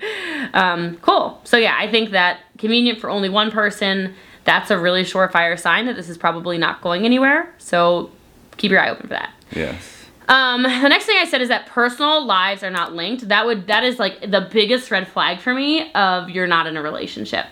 um, 0.55 0.97
cool 0.99 1.41
so 1.43 1.57
yeah 1.57 1.75
i 1.77 1.91
think 1.91 2.11
that 2.11 2.39
convenient 2.57 3.01
for 3.01 3.11
only 3.11 3.29
one 3.29 3.51
person 3.51 4.15
that's 4.45 4.71
a 4.71 4.79
really 4.79 5.03
surefire 5.03 5.59
sign 5.59 5.87
that 5.87 5.97
this 5.97 6.09
is 6.09 6.17
probably 6.17 6.57
not 6.57 6.81
going 6.83 7.05
anywhere 7.05 7.53
so 7.59 8.13
keep 8.59 8.71
your 8.71 8.79
eye 8.79 8.91
open 8.91 9.09
for 9.09 9.15
that 9.15 9.33
Yes. 9.51 10.07
um, 10.29 10.63
the 10.63 10.89
next 10.89 11.07
thing 11.07 11.17
I 11.21 11.25
said 11.25 11.43
is 11.43 11.49
that 11.49 11.67
personal 11.67 12.25
lives 12.25 12.63
are 12.63 12.71
not 12.71 12.95
linked. 12.95 13.27
That 13.27 13.45
would 13.45 13.67
that 13.67 13.83
is 13.83 13.99
like 13.99 14.21
the 14.21 14.49
biggest 14.53 14.89
red 14.93 15.09
flag 15.09 15.41
for 15.41 15.53
me 15.53 15.93
of 15.95 16.31
you're 16.31 16.47
not 16.47 16.69
in 16.69 16.77
a 16.77 16.83
relationship. 16.83 17.47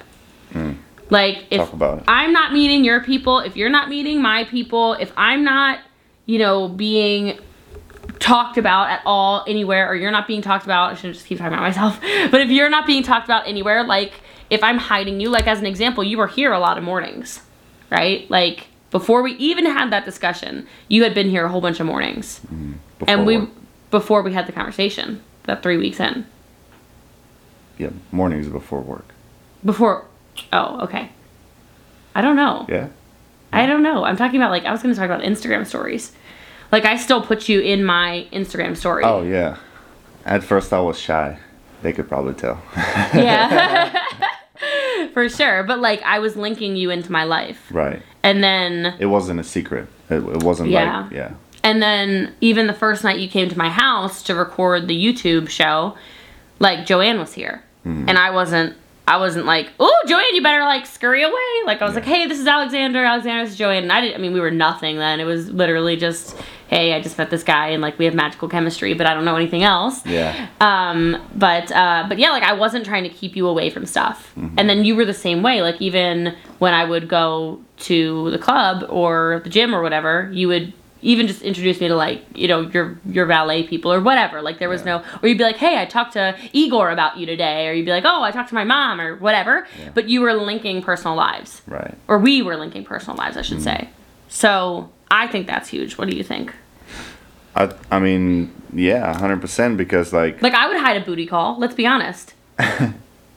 Like 1.10 1.46
if 1.50 1.58
Talk 1.58 1.72
about 1.72 1.98
it. 1.98 2.04
I'm 2.08 2.32
not 2.32 2.52
meeting 2.52 2.84
your 2.84 3.02
people, 3.02 3.40
if 3.40 3.56
you're 3.56 3.68
not 3.70 3.88
meeting 3.88 4.22
my 4.22 4.44
people, 4.44 4.94
if 4.94 5.12
I'm 5.16 5.42
not, 5.44 5.80
you 6.26 6.38
know, 6.38 6.68
being 6.68 7.38
talked 8.18 8.58
about 8.58 8.90
at 8.90 9.02
all 9.04 9.44
anywhere, 9.48 9.88
or 9.90 9.94
you're 9.96 10.10
not 10.10 10.26
being 10.26 10.42
talked 10.42 10.64
about, 10.64 10.92
I 10.92 10.94
shouldn't 10.94 11.14
just 11.14 11.26
keep 11.26 11.38
talking 11.38 11.52
about 11.54 11.62
myself, 11.62 12.00
but 12.30 12.40
if 12.40 12.50
you're 12.50 12.70
not 12.70 12.86
being 12.86 13.02
talked 13.02 13.26
about 13.26 13.46
anywhere, 13.48 13.82
like 13.84 14.12
if 14.50 14.62
I'm 14.62 14.78
hiding 14.78 15.20
you, 15.20 15.30
like 15.30 15.46
as 15.46 15.58
an 15.58 15.66
example, 15.66 16.04
you 16.04 16.18
were 16.18 16.26
here 16.28 16.52
a 16.52 16.58
lot 16.58 16.78
of 16.78 16.84
mornings, 16.84 17.40
right? 17.90 18.30
Like 18.30 18.68
before 18.90 19.22
we 19.22 19.32
even 19.32 19.64
had 19.66 19.90
that 19.92 20.04
discussion, 20.04 20.66
you 20.88 21.02
had 21.02 21.14
been 21.14 21.28
here 21.30 21.44
a 21.44 21.48
whole 21.48 21.60
bunch 21.60 21.80
of 21.80 21.86
mornings 21.86 22.40
mm, 22.52 22.74
and 23.06 23.26
we 23.26 23.36
Before- 23.38 23.54
before 23.90 24.22
we 24.22 24.32
had 24.32 24.46
the 24.46 24.52
conversation 24.52 25.22
that 25.44 25.62
three 25.64 25.76
weeks 25.76 25.98
in 25.98 26.24
yeah 27.78 27.88
mornings 28.12 28.46
before 28.48 28.80
work. 28.80 29.06
before 29.64 30.04
oh 30.52 30.80
okay 30.80 31.10
i 32.14 32.20
don't 32.20 32.36
know 32.36 32.66
Yeah. 32.68 32.88
i 33.52 33.66
don't 33.66 33.82
know 33.82 34.04
i'm 34.04 34.16
talking 34.16 34.40
about 34.40 34.50
like 34.50 34.64
i 34.64 34.72
was 34.72 34.82
going 34.82 34.94
to 34.94 34.98
talk 34.98 35.06
about 35.10 35.22
instagram 35.22 35.66
stories 35.66 36.12
like 36.72 36.84
i 36.84 36.96
still 36.96 37.22
put 37.22 37.48
you 37.48 37.60
in 37.60 37.84
my 37.84 38.26
instagram 38.32 38.76
story 38.76 39.02
Oh 39.04 39.22
yeah. 39.22 39.56
At 40.24 40.44
first 40.44 40.70
I 40.72 40.80
was 40.80 40.98
shy. 40.98 41.38
They 41.82 41.92
could 41.94 42.06
probably 42.08 42.34
tell. 42.34 42.60
yeah 43.14 43.90
for 45.14 45.28
sure. 45.30 45.62
But 45.64 45.78
like, 45.80 46.02
I 46.02 46.18
was 46.18 46.36
linking 46.36 46.76
you 46.76 46.90
into 46.90 47.10
my 47.10 47.24
life, 47.24 47.66
Right. 47.70 48.02
and 48.22 48.44
then 48.44 48.94
It 48.98 49.06
wasn't 49.06 49.40
a 49.40 49.44
secret. 49.44 49.88
It, 50.10 50.16
it 50.16 50.42
wasn't 50.42 50.68
Yeah. 50.70 51.02
like 51.04 51.12
yeah. 51.12 51.32
And 51.64 51.82
then 51.82 52.34
even 52.42 52.66
the 52.66 52.74
first 52.74 53.02
night 53.02 53.18
you 53.18 53.28
came 53.28 53.48
to 53.48 53.56
my 53.58 53.70
house 53.70 54.22
to 54.24 54.34
record 54.34 54.88
the 54.88 54.94
YouTube 55.04 55.48
show, 55.48 55.96
like 56.58 56.84
Joanne 56.86 57.18
was 57.18 57.32
here. 57.32 57.62
Mm-hmm. 57.86 58.08
And 58.08 58.18
I 58.18 58.30
wasn't 58.30 58.76
I 59.10 59.16
wasn't 59.16 59.44
like, 59.46 59.72
"Oh, 59.80 60.02
Joanne, 60.06 60.34
you 60.34 60.42
better 60.42 60.60
like 60.62 60.86
scurry 60.86 61.22
away." 61.22 61.34
Like 61.66 61.82
I 61.82 61.84
was 61.84 61.94
like, 61.94 62.04
"Hey, 62.04 62.26
this 62.26 62.38
is 62.38 62.46
Alexander. 62.46 63.04
Alexander 63.04 63.42
this 63.44 63.52
is 63.52 63.58
Joanne." 63.58 63.82
And 63.82 63.92
I 63.92 64.00
didn't 64.00 64.14
I 64.16 64.18
mean, 64.18 64.32
we 64.32 64.40
were 64.40 64.50
nothing 64.50 64.96
then. 64.98 65.20
It 65.20 65.24
was 65.24 65.50
literally 65.50 65.96
just, 65.96 66.36
"Hey, 66.68 66.94
I 66.94 67.00
just 67.02 67.18
met 67.18 67.28
this 67.30 67.42
guy 67.42 67.68
and 67.68 67.82
like 67.82 67.98
we 67.98 68.04
have 68.04 68.14
magical 68.14 68.48
chemistry, 68.48 68.94
but 68.94 69.06
I 69.06 69.14
don't 69.14 69.24
know 69.24 69.36
anything 69.36 69.64
else." 69.64 70.06
Yeah. 70.06 70.48
um 70.60 71.20
but 71.34 71.70
uh 71.72 72.04
but 72.08 72.18
yeah 72.18 72.30
like 72.30 72.42
i 72.42 72.52
wasn't 72.52 72.84
trying 72.84 73.02
to 73.04 73.08
keep 73.10 73.34
you 73.36 73.46
away 73.48 73.70
from 73.70 73.84
stuff 73.86 74.32
and 74.36 74.68
then 74.68 74.84
you 74.84 74.94
were 74.96 75.04
the 75.04 75.14
same 75.14 75.42
way 75.42 75.62
like 75.62 75.80
even 75.80 76.34
when 76.58 76.72
i 76.74 76.84
would 76.84 77.08
go 77.08 77.60
to 77.78 78.30
the 78.30 78.38
club 78.38 78.84
or 78.88 79.40
the 79.44 79.50
gym 79.50 79.74
or 79.74 79.82
whatever 79.82 80.30
you 80.32 80.48
would 80.48 80.72
even 81.02 81.26
just 81.26 81.42
introduce 81.42 81.80
me 81.80 81.88
to 81.88 81.94
like 81.96 82.22
you 82.34 82.46
know 82.48 82.60
your 82.60 82.98
your 83.06 83.26
valet 83.26 83.62
people 83.62 83.92
or 83.92 84.00
whatever 84.00 84.42
like 84.42 84.58
there 84.58 84.68
was 84.68 84.80
Yeah. 84.82 84.98
no 84.98 85.04
or 85.22 85.28
you'd 85.28 85.38
be 85.38 85.44
like 85.44 85.56
hey 85.56 85.80
i 85.80 85.84
talked 85.86 86.12
to 86.14 86.36
igor 86.52 86.90
about 86.90 87.16
you 87.16 87.26
today 87.26 87.68
or 87.68 87.72
you'd 87.72 87.86
be 87.86 87.90
like 87.92 88.04
oh 88.04 88.22
i 88.22 88.30
talked 88.30 88.48
to 88.50 88.54
my 88.54 88.64
mom 88.64 89.00
or 89.00 89.16
whatever 89.16 89.66
Yeah. 89.78 89.90
but 89.94 90.08
you 90.08 90.20
were 90.20 90.34
linking 90.34 90.82
personal 90.82 91.16
lives 91.16 91.62
Right. 91.66 91.94
or 92.08 92.18
we 92.18 92.42
were 92.42 92.56
linking 92.56 92.84
personal 92.84 93.16
lives 93.16 93.36
i 93.36 93.42
should 93.42 93.58
mm. 93.58 93.64
say 93.64 93.88
so 94.28 94.90
i 95.10 95.26
think 95.26 95.46
that's 95.46 95.68
huge 95.68 95.96
what 95.98 96.08
do 96.08 96.16
you 96.16 96.22
think 96.24 96.54
I 97.56 97.72
I 97.90 97.98
mean 97.98 98.52
yeah, 98.72 99.12
hundred 99.18 99.40
percent 99.40 99.76
because 99.76 100.12
like 100.12 100.40
Like 100.40 100.54
I 100.54 100.68
would 100.68 100.76
hide 100.76 100.96
a 100.96 101.04
booty 101.04 101.26
call. 101.26 101.58
Let's 101.58 101.74
be 101.74 101.84
honest. 101.84 102.34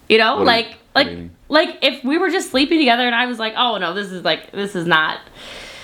You 0.10 0.18
know, 0.20 0.36
What 0.38 0.46
like 0.46 0.78
like 0.94 1.18
like 1.50 1.80
if 1.82 2.04
we 2.04 2.20
were 2.20 2.30
just 2.30 2.52
sleeping 2.52 2.78
together 2.78 3.06
and 3.08 3.16
I 3.16 3.26
was 3.26 3.40
like, 3.40 3.54
oh 3.58 3.78
no, 3.80 3.94
this 3.96 4.12
is 4.12 4.24
like 4.24 4.52
this 4.52 4.76
is 4.76 4.86
not 4.86 5.20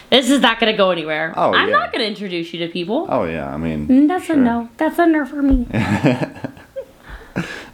this 0.10 0.30
is 0.30 0.42
not 0.42 0.60
gonna 0.60 0.75
go 0.78 0.92
anywhere. 0.92 1.34
Oh, 1.38 1.54
I'm 1.54 1.70
yeah. 1.70 1.75
not 1.78 1.92
gonna 1.92 2.06
introduce 2.06 2.54
you 2.54 2.60
to 2.66 2.72
people. 2.72 3.08
oh 3.10 3.25
yeah, 3.25 3.54
I 3.54 3.58
mean 3.58 3.88
Mm, 3.88 4.08
That's 4.08 4.25
sure. 4.25 4.36
a 4.36 4.39
no. 4.39 4.70
That's 4.78 4.98
a 5.00 5.06
no 5.06 5.25
for 5.25 5.42
me. 5.42 5.68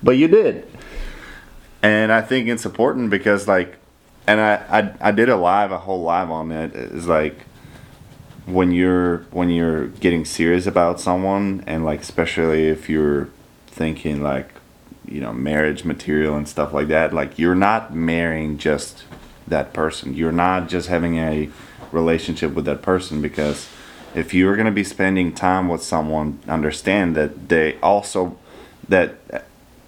But 0.04 0.18
you 0.18 0.28
did. 0.28 0.68
And 1.82 2.12
I 2.12 2.22
think 2.22 2.48
it's 2.48 2.66
important 2.66 3.10
because 3.10 3.48
like 3.48 3.78
and 4.28 4.40
I, 4.40 4.54
I 4.70 5.10
I 5.10 5.12
did 5.12 5.30
a 5.30 5.36
live 5.36 5.72
a 5.72 5.78
whole 5.80 6.02
live 6.04 6.30
on 6.32 6.52
it 6.52 6.76
is 6.76 7.08
like 7.08 7.36
when 8.46 8.72
you're 8.72 9.20
when 9.32 9.50
you're 9.50 9.88
getting 9.88 10.26
serious 10.26 10.68
about 10.68 11.00
someone 11.00 11.64
and 11.66 11.84
like 11.86 12.02
especially 12.02 12.68
if 12.68 12.90
you're 12.90 13.30
thinking 13.68 14.22
like 14.22 14.50
you 15.08 15.22
know 15.22 15.34
marriage 15.34 15.84
material 15.84 16.36
and 16.36 16.48
stuff 16.48 16.74
like 16.74 16.88
that 16.90 17.14
like 17.14 17.40
you're 17.40 17.56
not 17.56 17.94
marrying 17.96 18.58
just 18.58 19.04
that 19.48 19.74
person 19.74 20.14
you're 20.14 20.32
not 20.32 20.68
just 20.70 20.88
having 20.90 21.18
a 21.18 21.50
relationship 21.92 22.54
with 22.54 22.66
that 22.66 22.82
person 22.82 23.22
because 23.22 23.68
if 24.14 24.34
you're 24.34 24.56
going 24.56 24.66
to 24.66 24.72
be 24.72 24.84
spending 24.84 25.34
time 25.34 25.68
with 25.68 25.82
someone 25.84 26.40
understand 26.48 27.16
that 27.16 27.50
they 27.50 27.78
also 27.82 28.38
that 28.90 29.16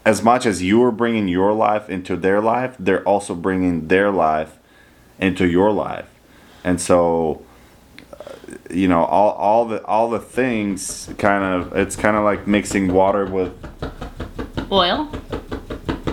as 0.05 0.21
much 0.23 0.45
as 0.45 0.63
you're 0.63 0.91
bringing 0.91 1.27
your 1.27 1.53
life 1.53 1.89
into 1.89 2.15
their 2.15 2.41
life 2.41 2.75
they're 2.79 3.03
also 3.03 3.33
bringing 3.35 3.87
their 3.87 4.09
life 4.11 4.57
into 5.19 5.45
your 5.47 5.71
life 5.71 6.07
and 6.63 6.79
so 6.81 7.41
you 8.69 8.87
know 8.87 9.03
all, 9.03 9.31
all 9.31 9.65
the 9.65 9.83
all 9.85 10.09
the 10.09 10.19
things 10.19 11.09
kind 11.17 11.43
of 11.43 11.75
it's 11.75 11.95
kind 11.95 12.15
of 12.17 12.23
like 12.23 12.47
mixing 12.47 12.93
water 12.93 13.25
with 13.25 13.53
Oil. 14.71 15.09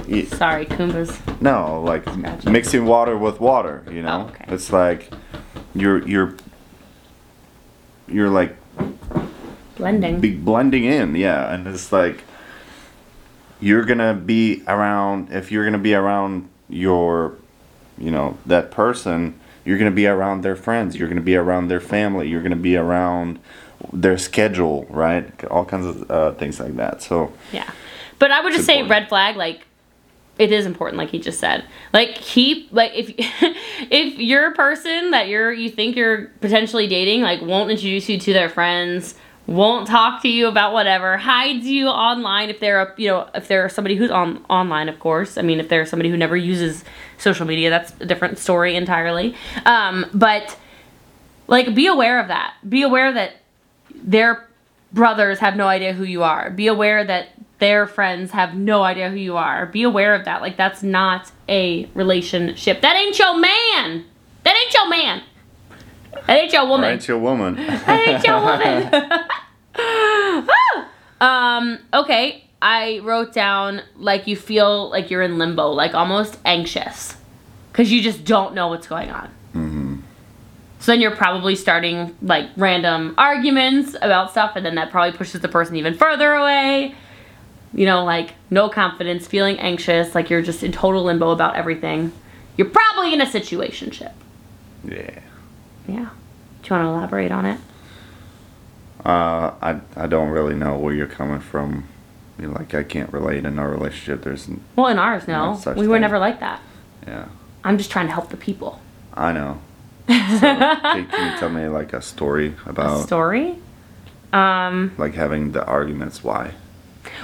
y- 0.08 0.24
Sorry, 0.24 0.66
Kumbas. 0.66 1.18
no 1.40 1.82
like 1.82 2.04
mixing 2.46 2.86
water 2.86 3.16
with 3.16 3.40
water 3.40 3.84
you 3.90 4.02
know 4.02 4.26
Oh, 4.28 4.32
okay. 4.32 4.44
it's 4.54 4.72
like 4.72 5.10
you're 5.74 6.06
you're 6.06 6.34
you're 8.08 8.30
like 8.30 8.56
Blending. 9.76 10.20
be 10.20 10.34
blending 10.34 10.84
in 10.84 11.16
yeah 11.16 11.52
and 11.52 11.66
it's 11.66 11.90
like 11.92 12.22
you're 13.60 13.84
gonna 13.84 14.14
be 14.14 14.62
around 14.68 15.32
if 15.32 15.50
you're 15.50 15.64
gonna 15.64 15.78
be 15.78 15.94
around 15.94 16.48
your 16.68 17.36
you 17.98 18.10
know 18.10 18.38
that 18.46 18.70
person 18.70 19.38
you're 19.64 19.78
gonna 19.78 19.90
be 19.90 20.06
around 20.06 20.42
their 20.42 20.54
friends 20.54 20.94
you're 20.96 21.08
gonna 21.08 21.20
be 21.20 21.34
around 21.34 21.68
their 21.68 21.80
family 21.80 22.28
you're 22.28 22.42
gonna 22.42 22.54
be 22.54 22.76
around 22.76 23.38
their 23.92 24.16
schedule 24.16 24.86
right 24.90 25.44
all 25.46 25.64
kinds 25.64 25.86
of 25.86 26.10
uh, 26.10 26.32
things 26.32 26.60
like 26.60 26.76
that 26.76 27.02
so 27.02 27.32
Yeah. 27.52 27.68
But 28.18 28.30
I 28.30 28.40
would 28.40 28.52
just 28.52 28.60
It's 28.60 28.66
say 28.66 28.82
red 28.82 29.08
flag, 29.08 29.36
like 29.36 29.66
it 30.38 30.50
is 30.50 30.66
important, 30.66 30.98
like 30.98 31.10
he 31.10 31.18
just 31.18 31.38
said. 31.38 31.64
Like 31.92 32.16
keep 32.16 32.72
like 32.72 32.92
if 32.94 33.14
if 33.90 34.18
your 34.18 34.52
person 34.54 35.12
that 35.12 35.28
you're 35.28 35.52
you 35.52 35.70
think 35.70 35.96
you're 35.96 36.26
potentially 36.40 36.86
dating, 36.86 37.22
like 37.22 37.40
won't 37.40 37.70
introduce 37.70 38.08
you 38.08 38.18
to 38.18 38.32
their 38.32 38.48
friends, 38.48 39.14
won't 39.46 39.86
talk 39.86 40.22
to 40.22 40.28
you 40.28 40.48
about 40.48 40.72
whatever, 40.72 41.16
hides 41.16 41.66
you 41.66 41.86
online 41.88 42.50
if 42.50 42.58
they're 42.58 42.82
a 42.82 42.94
you 42.96 43.08
know, 43.08 43.28
if 43.34 43.46
they're 43.46 43.68
somebody 43.68 43.94
who's 43.94 44.10
on 44.10 44.44
online 44.50 44.88
of 44.88 44.98
course. 44.98 45.38
I 45.38 45.42
mean 45.42 45.60
if 45.60 45.68
they're 45.68 45.86
somebody 45.86 46.10
who 46.10 46.16
never 46.16 46.36
uses 46.36 46.84
social 47.18 47.46
media, 47.46 47.70
that's 47.70 47.92
a 48.00 48.06
different 48.06 48.38
story 48.38 48.74
entirely. 48.74 49.36
Um, 49.64 50.06
but 50.12 50.56
like 51.46 51.74
be 51.74 51.86
aware 51.86 52.18
of 52.18 52.28
that. 52.28 52.54
Be 52.68 52.82
aware 52.82 53.12
that 53.12 53.36
their 53.94 54.48
brothers 54.92 55.40
have 55.40 55.56
no 55.56 55.66
idea 55.66 55.92
who 55.92 56.04
you 56.04 56.22
are. 56.22 56.50
Be 56.50 56.68
aware 56.68 57.04
that 57.04 57.33
their 57.58 57.86
friends 57.86 58.32
have 58.32 58.54
no 58.54 58.82
idea 58.82 59.10
who 59.10 59.16
you 59.16 59.36
are. 59.36 59.66
Be 59.66 59.82
aware 59.82 60.14
of 60.14 60.24
that. 60.24 60.42
Like 60.42 60.56
that's 60.56 60.82
not 60.82 61.30
a 61.48 61.86
relationship. 61.94 62.80
That 62.80 62.96
ain't 62.96 63.18
your 63.18 63.38
man. 63.38 64.04
That 64.42 64.56
ain't 64.56 64.74
your 64.74 64.88
man. 64.88 65.22
That 66.26 66.38
ain't 66.38 66.52
your 66.52 66.66
woman. 66.66 66.90
right 66.90 67.08
your 67.08 67.18
woman 67.18 67.56
That 67.56 68.08
ain't 68.08 68.24
your 68.24 68.40
woman. 68.40 69.20
um, 71.20 71.78
okay. 71.92 72.44
I 72.62 73.00
wrote 73.00 73.34
down 73.34 73.82
like 73.96 74.26
you 74.26 74.36
feel 74.36 74.88
like 74.90 75.10
you're 75.10 75.22
in 75.22 75.38
limbo, 75.38 75.70
like 75.70 75.94
almost 75.94 76.38
anxious. 76.44 77.16
Cause 77.74 77.90
you 77.90 78.02
just 78.02 78.24
don't 78.24 78.54
know 78.54 78.68
what's 78.68 78.86
going 78.86 79.10
on. 79.10 79.30
So 80.84 80.92
then 80.92 81.00
you're 81.00 81.16
probably 81.16 81.56
starting 81.56 82.14
like 82.20 82.50
random 82.58 83.14
arguments 83.16 83.96
about 84.02 84.32
stuff, 84.32 84.52
and 84.54 84.66
then 84.66 84.74
that 84.74 84.90
probably 84.90 85.16
pushes 85.16 85.40
the 85.40 85.48
person 85.48 85.76
even 85.76 85.94
further 85.94 86.34
away. 86.34 86.94
You 87.74 87.86
know, 87.86 88.04
like 88.04 88.34
no 88.50 88.68
confidence, 88.68 89.26
feeling 89.26 89.58
anxious, 89.58 90.14
like 90.14 90.30
you're 90.30 90.42
just 90.42 90.62
in 90.62 90.70
total 90.72 91.02
limbo 91.04 91.30
about 91.30 91.56
everything. 91.56 92.12
You're 92.56 92.68
probably 92.70 93.12
in 93.12 93.20
a 93.20 93.26
situationship. 93.26 94.12
yeah 94.84 95.18
Yeah. 95.88 95.94
Do 95.94 95.94
you 95.94 96.06
want 96.76 96.84
to 96.84 96.88
elaborate 96.88 97.32
on 97.32 97.44
it? 97.46 97.58
uh, 99.04 99.52
I, 99.60 99.80
I 99.96 100.06
don't 100.06 100.30
really 100.30 100.54
know 100.54 100.78
where 100.78 100.94
you're 100.94 101.06
coming 101.06 101.40
from 101.40 101.84
like 102.38 102.74
i 102.74 102.82
can't 102.82 103.12
relate 103.12 103.44
in 103.44 103.58
our 103.58 103.68
relationship 103.70 104.24
there's 104.24 104.48
Well, 104.76 104.88
in 104.88 104.98
ours, 104.98 105.28
no. 105.28 105.60
We 105.76 105.86
were 105.86 105.94
thing. 105.96 106.00
never 106.00 106.18
like 106.18 106.40
that. 106.40 106.60
yeah 107.06 107.26
I'm 107.62 107.78
just 107.78 107.90
trying 107.90 108.06
to 108.06 108.12
help 108.12 108.28
the 108.30 108.36
people. 108.36 108.80
i 109.14 109.32
know 109.32 109.60
so, 110.08 110.14
can, 110.14 111.06
can 111.06 111.32
you 111.32 111.38
tell 111.38 111.48
me 111.48 111.66
like 111.68 111.92
a 111.92 112.02
story 112.02 112.54
about 112.66 113.00
a 113.00 113.02
Story? 113.04 113.56
Um, 114.32 114.92
like 114.98 115.14
having 115.14 115.52
the 115.52 115.64
arguments 115.64 116.22
why 116.24 116.52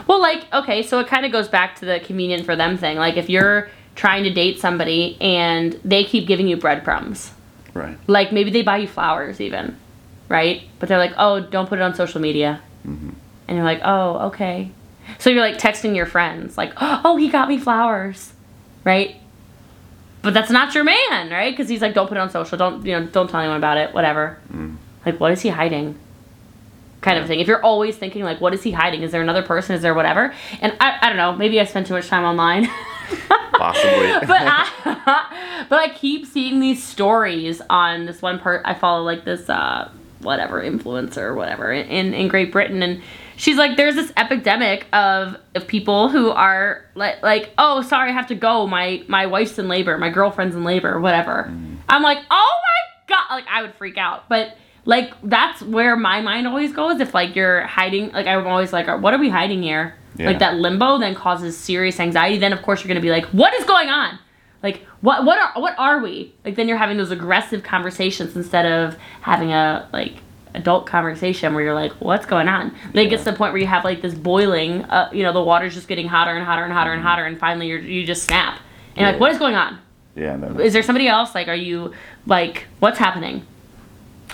well, 0.06 0.20
like, 0.20 0.52
okay, 0.52 0.82
so 0.82 0.98
it 1.00 1.06
kind 1.06 1.24
of 1.24 1.32
goes 1.32 1.48
back 1.48 1.76
to 1.76 1.84
the 1.84 2.00
convenient 2.00 2.44
for 2.44 2.56
them 2.56 2.76
thing. 2.76 2.96
Like, 2.96 3.16
if 3.16 3.28
you're 3.28 3.70
trying 3.94 4.24
to 4.24 4.30
date 4.30 4.58
somebody 4.58 5.16
and 5.20 5.72
they 5.84 6.04
keep 6.04 6.26
giving 6.26 6.48
you 6.48 6.56
breadcrumbs, 6.56 7.32
right 7.74 7.96
like 8.06 8.32
maybe 8.32 8.50
they 8.50 8.62
buy 8.62 8.78
you 8.78 8.88
flowers 8.88 9.40
even, 9.40 9.76
right? 10.28 10.62
But 10.78 10.88
they're 10.88 10.98
like, 10.98 11.14
oh, 11.16 11.40
don't 11.40 11.68
put 11.68 11.78
it 11.78 11.82
on 11.82 11.94
social 11.94 12.20
media. 12.20 12.60
Mm-hmm. 12.86 13.10
And 13.48 13.56
you're 13.56 13.66
like, 13.66 13.80
oh, 13.84 14.28
okay. 14.28 14.70
So 15.18 15.30
you're 15.30 15.40
like 15.40 15.58
texting 15.58 15.96
your 15.96 16.06
friends, 16.06 16.56
like, 16.56 16.72
oh, 16.80 17.16
he 17.16 17.28
got 17.28 17.48
me 17.48 17.58
flowers, 17.58 18.32
right? 18.84 19.16
But 20.22 20.34
that's 20.34 20.50
not 20.50 20.74
your 20.74 20.84
man, 20.84 21.30
right? 21.30 21.52
Because 21.52 21.68
he's 21.68 21.80
like, 21.80 21.94
don't 21.94 22.06
put 22.06 22.16
it 22.16 22.20
on 22.20 22.30
social, 22.30 22.58
don't 22.58 22.84
you 22.84 22.98
know, 22.98 23.06
don't 23.06 23.28
tell 23.28 23.40
anyone 23.40 23.56
about 23.56 23.78
it, 23.78 23.94
whatever. 23.94 24.38
Mm. 24.52 24.76
Like, 25.04 25.18
what 25.18 25.32
is 25.32 25.40
he 25.40 25.48
hiding? 25.48 25.98
Kind 27.00 27.18
of 27.18 27.26
thing. 27.26 27.40
If 27.40 27.46
you're 27.48 27.62
always 27.62 27.96
thinking 27.96 28.24
like, 28.24 28.40
what 28.40 28.52
is 28.52 28.62
he 28.62 28.72
hiding? 28.72 29.02
Is 29.02 29.10
there 29.10 29.22
another 29.22 29.42
person? 29.42 29.74
Is 29.74 29.82
there 29.82 29.94
whatever? 29.94 30.34
And 30.60 30.76
I, 30.80 30.98
I 31.00 31.08
don't 31.08 31.16
know. 31.16 31.34
Maybe 31.34 31.58
I 31.58 31.64
spend 31.64 31.86
too 31.86 31.94
much 31.94 32.08
time 32.08 32.24
online. 32.24 32.68
Possibly. 33.60 34.12
but 34.26 34.42
I, 34.42 35.66
but 35.68 35.78
I 35.78 35.88
keep 35.94 36.26
seeing 36.26 36.60
these 36.60 36.82
stories 36.82 37.60
on 37.68 38.06
this 38.06 38.22
one 38.22 38.38
part. 38.38 38.62
I 38.64 38.74
follow 38.74 39.02
like 39.02 39.24
this 39.24 39.48
uh, 39.48 39.90
whatever 40.20 40.62
influencer 40.62 41.18
or 41.18 41.34
whatever 41.34 41.72
in 41.72 42.14
in 42.14 42.28
Great 42.28 42.52
Britain, 42.52 42.82
and 42.82 43.02
she's 43.36 43.56
like, 43.56 43.76
there's 43.76 43.94
this 43.94 44.12
epidemic 44.16 44.86
of 44.92 45.36
of 45.54 45.66
people 45.66 46.08
who 46.08 46.30
are 46.30 46.84
like 46.94 47.22
like 47.22 47.50
oh 47.58 47.82
sorry 47.82 48.10
I 48.10 48.12
have 48.12 48.28
to 48.28 48.34
go 48.34 48.66
my 48.66 49.04
my 49.08 49.26
wife's 49.26 49.58
in 49.58 49.68
labor 49.68 49.96
my 49.98 50.10
girlfriend's 50.10 50.56
in 50.56 50.64
labor 50.64 50.98
whatever. 50.98 51.44
I'm 51.88 52.02
like 52.02 52.18
oh 52.30 52.52
my 52.62 53.14
god 53.14 53.34
like 53.34 53.46
I 53.50 53.62
would 53.62 53.74
freak 53.74 53.98
out, 53.98 54.28
but. 54.28 54.56
Like 54.84 55.12
that's 55.22 55.62
where 55.62 55.96
my 55.96 56.20
mind 56.20 56.46
always 56.46 56.72
goes. 56.72 57.00
If 57.00 57.14
like 57.14 57.36
you're 57.36 57.62
hiding, 57.62 58.12
like 58.12 58.26
I'm 58.26 58.46
always 58.46 58.72
like, 58.72 58.86
what 59.00 59.14
are 59.14 59.18
we 59.18 59.28
hiding 59.28 59.62
here? 59.62 59.94
Yeah. 60.16 60.26
Like 60.26 60.38
that 60.40 60.56
limbo 60.56 60.98
then 60.98 61.14
causes 61.14 61.56
serious 61.56 62.00
anxiety. 62.00 62.38
Then 62.38 62.52
of 62.52 62.62
course 62.62 62.82
you're 62.82 62.88
gonna 62.88 63.00
be 63.00 63.10
like, 63.10 63.26
what 63.26 63.54
is 63.54 63.64
going 63.64 63.88
on? 63.88 64.18
Like, 64.62 64.86
what 65.00 65.24
what 65.24 65.38
are 65.38 65.60
what 65.60 65.78
are 65.78 66.00
we? 66.00 66.34
Like 66.44 66.56
then 66.56 66.68
you're 66.68 66.76
having 66.76 66.96
those 66.96 67.10
aggressive 67.10 67.62
conversations 67.62 68.36
instead 68.36 68.66
of 68.66 68.96
having 69.20 69.52
a 69.52 69.88
like 69.92 70.16
adult 70.54 70.86
conversation 70.86 71.54
where 71.54 71.62
you're 71.62 71.74
like, 71.74 71.92
what's 71.92 72.26
going 72.26 72.48
on? 72.48 72.74
Then 72.92 73.06
it 73.06 73.10
gets 73.10 73.24
to 73.24 73.30
the 73.30 73.36
point 73.36 73.52
where 73.52 73.60
you 73.60 73.68
have 73.68 73.84
like 73.84 74.02
this 74.02 74.14
boiling, 74.14 74.84
uh, 74.84 75.08
you 75.12 75.22
know, 75.22 75.32
the 75.32 75.42
water's 75.42 75.74
just 75.74 75.88
getting 75.88 76.08
hotter 76.08 76.32
and 76.32 76.44
hotter 76.44 76.64
and 76.64 76.72
hotter 76.72 76.92
and 76.92 77.02
hotter, 77.02 77.24
and 77.24 77.38
finally 77.38 77.68
you 77.68 77.76
you 77.76 78.06
just 78.06 78.24
snap. 78.24 78.58
And 78.96 79.02
you're 79.02 79.12
like, 79.12 79.20
what 79.20 79.30
is 79.32 79.38
going 79.38 79.54
on? 79.54 79.78
Yeah, 80.16 80.36
no, 80.36 80.58
Is 80.58 80.72
there 80.72 80.82
somebody 80.82 81.06
else? 81.06 81.34
Like, 81.34 81.48
are 81.48 81.54
you 81.54 81.94
like, 82.26 82.66
what's 82.80 82.98
happening? 82.98 83.46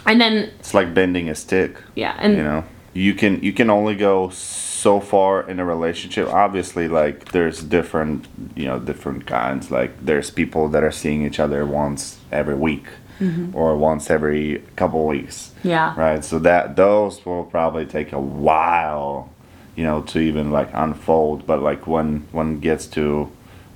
And 0.06 0.20
then 0.20 0.52
it's 0.58 0.74
like 0.74 0.94
bending 0.94 1.28
a 1.28 1.34
stick. 1.34 1.82
yeah, 1.94 2.16
and 2.18 2.36
you 2.36 2.42
know? 2.42 2.64
You 2.94 3.12
can 3.12 3.42
you 3.42 3.52
can 3.52 3.68
only 3.68 3.94
go 3.94 4.30
so 4.30 5.00
far 5.00 5.48
in 5.48 5.60
a 5.60 5.64
relationship. 5.64 6.28
Obviously 6.28 6.88
like 6.88 7.32
there's 7.32 7.62
different 7.62 8.26
you 8.54 8.64
know 8.64 8.78
different 8.78 9.26
kinds. 9.26 9.70
Like 9.70 10.04
there's 10.04 10.30
people 10.30 10.68
that 10.70 10.82
are 10.82 10.92
seeing 10.92 11.22
each 11.26 11.38
other 11.38 11.66
once 11.66 12.18
every 12.32 12.54
week 12.54 12.86
mm-hmm. 13.20 13.54
or 13.54 13.76
once 13.76 14.08
every 14.08 14.62
couple 14.76 15.06
weeks. 15.06 15.52
Yeah, 15.62 15.94
right? 16.00 16.24
So 16.24 16.38
that 16.38 16.76
those 16.76 17.24
will 17.26 17.44
probably 17.44 17.84
take 17.84 18.12
a 18.12 18.20
while 18.20 19.30
you 19.74 19.84
know 19.84 20.00
to 20.02 20.18
even 20.18 20.50
like 20.50 20.70
unfold. 20.72 21.46
But 21.46 21.60
like 21.60 21.86
when 21.86 22.26
when 22.32 22.54
it 22.54 22.60
gets 22.62 22.86
to 22.98 23.30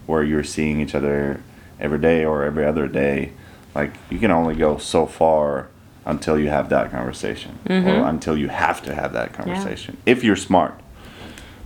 where 0.06 0.22
you're 0.22 0.44
seeing 0.44 0.80
each 0.80 0.94
other 0.94 1.42
every 1.78 1.98
day 1.98 2.24
or 2.24 2.42
every 2.44 2.64
other 2.64 2.88
day 2.88 3.32
like 3.74 3.92
you 4.10 4.18
can 4.18 4.30
only 4.30 4.54
go 4.54 4.76
so 4.76 5.06
far 5.06 5.68
until 6.06 6.38
you 6.38 6.48
have 6.48 6.68
that 6.70 6.90
conversation 6.90 7.58
or 7.66 7.76
mm-hmm. 7.76 8.08
until 8.08 8.36
you 8.36 8.48
have 8.48 8.82
to 8.82 8.94
have 8.94 9.12
that 9.12 9.32
conversation 9.32 9.96
if 10.06 10.24
you're 10.24 10.36
smart 10.36 10.74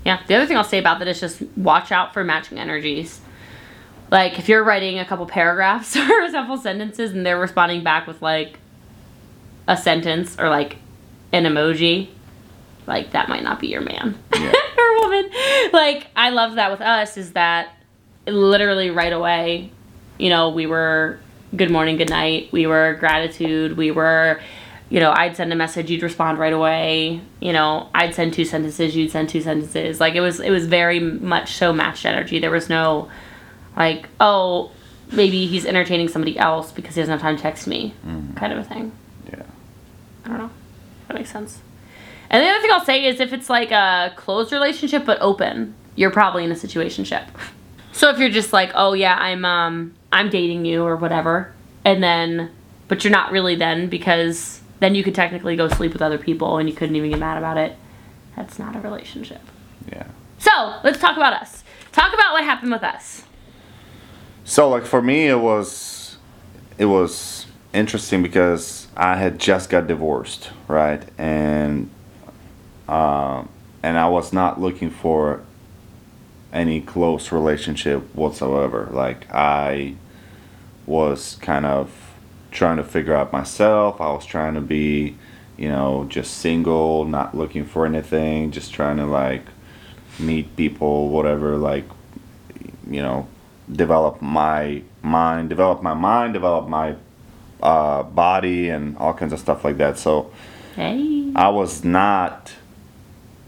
Yeah. 0.05 0.21
The 0.27 0.35
other 0.35 0.47
thing 0.47 0.57
I'll 0.57 0.65
say 0.65 0.79
about 0.79 0.99
that 0.99 1.09
is 1.09 1.19
just 1.21 1.43
watch 1.57 1.91
out 1.91 2.13
for 2.13 2.23
matching 2.25 2.59
energies. 2.59 3.21
Like 4.11 4.39
if 4.39 4.49
you're 4.51 4.63
writing 4.63 4.99
a 4.99 5.05
couple 5.05 5.25
paragraphs 5.27 5.97
or 5.97 6.23
a 6.25 6.31
couple 6.31 6.57
sentences 6.59 7.13
and 7.13 7.25
they're 7.25 7.39
responding 7.41 7.83
back 7.83 8.07
with 8.07 8.21
like 8.21 8.59
a 9.67 9.77
sentence 9.77 10.37
or 10.39 10.51
like 10.51 10.77
an 11.33 11.45
emoji, 11.45 12.09
like 12.87 13.13
that 13.13 13.29
might 13.31 13.43
not 13.43 13.61
be 13.61 13.69
your 13.69 13.81
man 13.81 14.19
Yeah. 14.35 14.53
or 14.79 15.01
woman. 15.01 15.31
Like 15.73 16.09
I 16.15 16.31
love 16.31 16.57
that 16.57 16.71
with 16.71 16.83
us 16.83 17.17
is 17.17 17.33
that 17.33 17.75
literally 18.27 18.91
right 18.91 19.13
away, 19.13 19.71
you 20.19 20.29
know, 20.29 20.51
we 20.51 20.67
were 20.67 21.19
good 21.57 21.71
morning, 21.71 21.97
good 21.97 22.11
night, 22.11 22.51
we 22.53 22.67
were 22.67 22.95
gratitude, 22.95 23.77
we 23.77 23.91
were 23.91 24.41
you 24.91 25.01
know, 25.01 25.13
I'd 25.17 25.35
send 25.35 25.53
a 25.53 25.57
message, 25.57 25.91
you'd 25.91 26.03
respond 26.03 26.39
right 26.39 26.53
away. 26.53 27.21
You 27.41 27.53
know, 27.53 27.89
I'd 27.95 28.15
send 28.15 28.35
two 28.35 28.45
sentences, 28.45 28.95
you'd 28.95 29.11
send 29.11 29.29
two 29.29 29.41
sentences. 29.41 29.99
Like 29.99 30.15
it 30.15 30.21
was 30.21 30.41
it 30.41 30.51
was 30.51 30.67
very 30.67 31.01
much 31.01 31.55
so 31.55 31.73
matched 31.73 32.05
energy. 32.05 32.39
There 32.39 32.51
was 32.51 32.69
no 32.69 33.11
like, 33.77 34.09
oh, 34.21 34.71
maybe 35.11 35.47
he's 35.47 35.65
entertaining 35.67 36.09
somebody 36.09 36.39
else 36.39 36.71
because 36.71 36.95
he 36.95 37.01
doesn't 37.01 37.13
have 37.13 37.21
time 37.21 37.37
to 37.37 37.43
text 37.43 37.67
me 37.67 37.95
kind 38.37 38.53
of 38.53 38.59
a 38.59 38.65
thing. 38.65 38.93
yeah 39.27 39.43
I 40.25 40.29
don't 40.29 40.39
know. 40.39 40.51
That 41.09 41.15
makes 41.15 41.31
sense. 41.31 41.61
And 42.31 42.45
the 42.45 42.49
other 42.49 42.61
thing 42.61 42.71
I'll 42.71 42.85
say 42.85 43.05
is 43.05 43.21
if 43.21 43.33
it's 43.33 43.51
like 43.51 43.71
a 43.71 44.13
closed 44.17 44.53
relationship 44.53 45.05
but 45.05 45.19
open, 45.21 45.75
you're 45.97 46.11
probably 46.11 46.45
in 46.45 46.53
a 46.53 46.57
situationship. 46.57 47.27
So 47.95 48.11
if 48.11 48.19
you're 48.19 48.29
just 48.29 48.53
like, 48.53 48.73
oh 48.75 48.93
yeah, 48.93 49.17
I'm 49.17 49.45
um 49.45 49.95
I'm 50.15 50.31
dating 50.31 50.65
you 50.65 50.85
or 50.85 50.95
whatever, 50.97 51.53
and 51.85 52.03
then 52.03 52.51
but 52.89 53.03
you're 53.03 53.11
not 53.11 53.33
really 53.33 53.57
then 53.57 53.89
because 53.89 54.61
then 54.79 54.95
you 54.95 55.03
could 55.03 55.15
technically 55.15 55.57
go 55.57 55.69
sleep 55.69 55.93
with 55.93 56.03
other 56.03 56.19
people 56.19 56.59
and 56.59 56.69
you 56.69 56.75
couldn't 56.75 56.95
even 56.95 57.11
get 57.11 57.19
mad 57.19 57.37
about 57.37 57.57
it. 57.57 57.77
That's 58.37 58.59
not 58.59 58.77
a 58.77 58.81
relationship. 58.81 59.41
yeah 59.91 60.07
So 60.39 60.81
let's 60.85 61.01
talk 61.01 61.17
about 61.17 61.33
us. 61.33 61.65
Talk 61.93 62.13
about 62.13 62.33
what 62.33 62.45
happened 62.45 62.71
with 62.73 62.85
us. 62.85 63.25
So 64.45 64.69
like 64.69 64.85
for 64.85 65.03
me 65.03 65.27
it 65.27 65.41
was 65.41 66.19
it 66.79 66.87
was 66.87 67.47
interesting 67.73 68.23
because 68.23 68.87
I 68.97 69.17
had 69.17 69.39
just 69.39 69.71
got 69.71 69.87
divorced, 69.87 70.51
right? 70.69 71.03
And 71.19 71.91
um 72.89 73.49
and 73.83 73.99
I 73.99 74.09
was 74.09 74.33
not 74.33 74.61
looking 74.61 74.91
for 74.91 75.43
any 76.53 76.81
close 76.81 77.33
relationship 77.33 78.15
whatsoever. 78.15 78.89
Like 78.93 79.27
I 79.35 79.97
was 80.87 81.37
kind 81.41 81.67
of 81.67 81.91
trying 82.51 82.77
to 82.77 82.85
figure 82.85 83.15
out 83.15 83.33
myself. 83.33 84.01
I 84.01 84.11
was 84.13 84.25
trying 84.27 84.55
to 84.55 84.61
be, 84.61 85.17
you 85.57 85.69
know, 85.69 86.07
just 86.09 86.39
single, 86.39 87.05
not 87.05 87.35
looking 87.37 87.65
for 87.65 87.87
anything, 87.87 88.51
just 88.51 88.73
trying 88.73 88.99
to 88.99 89.07
like 89.07 89.45
meet 90.19 90.57
people, 90.57 91.09
whatever, 91.09 91.57
like 91.57 91.85
you 92.89 93.03
know, 93.03 93.27
develop 93.71 94.21
my 94.21 94.83
mind, 95.03 95.49
develop 95.49 95.83
my 95.83 95.95
mind, 95.95 96.35
develop 96.35 96.69
my 96.69 96.97
uh, 97.63 98.03
body, 98.03 98.69
and 98.69 98.97
all 98.99 99.15
kinds 99.15 99.33
of 99.33 99.41
stuff 99.41 99.65
like 99.65 99.79
that. 99.79 99.99
So 99.99 100.31
Hey. 100.75 101.31
I 101.37 101.51
was 101.51 101.85
not 101.85 102.53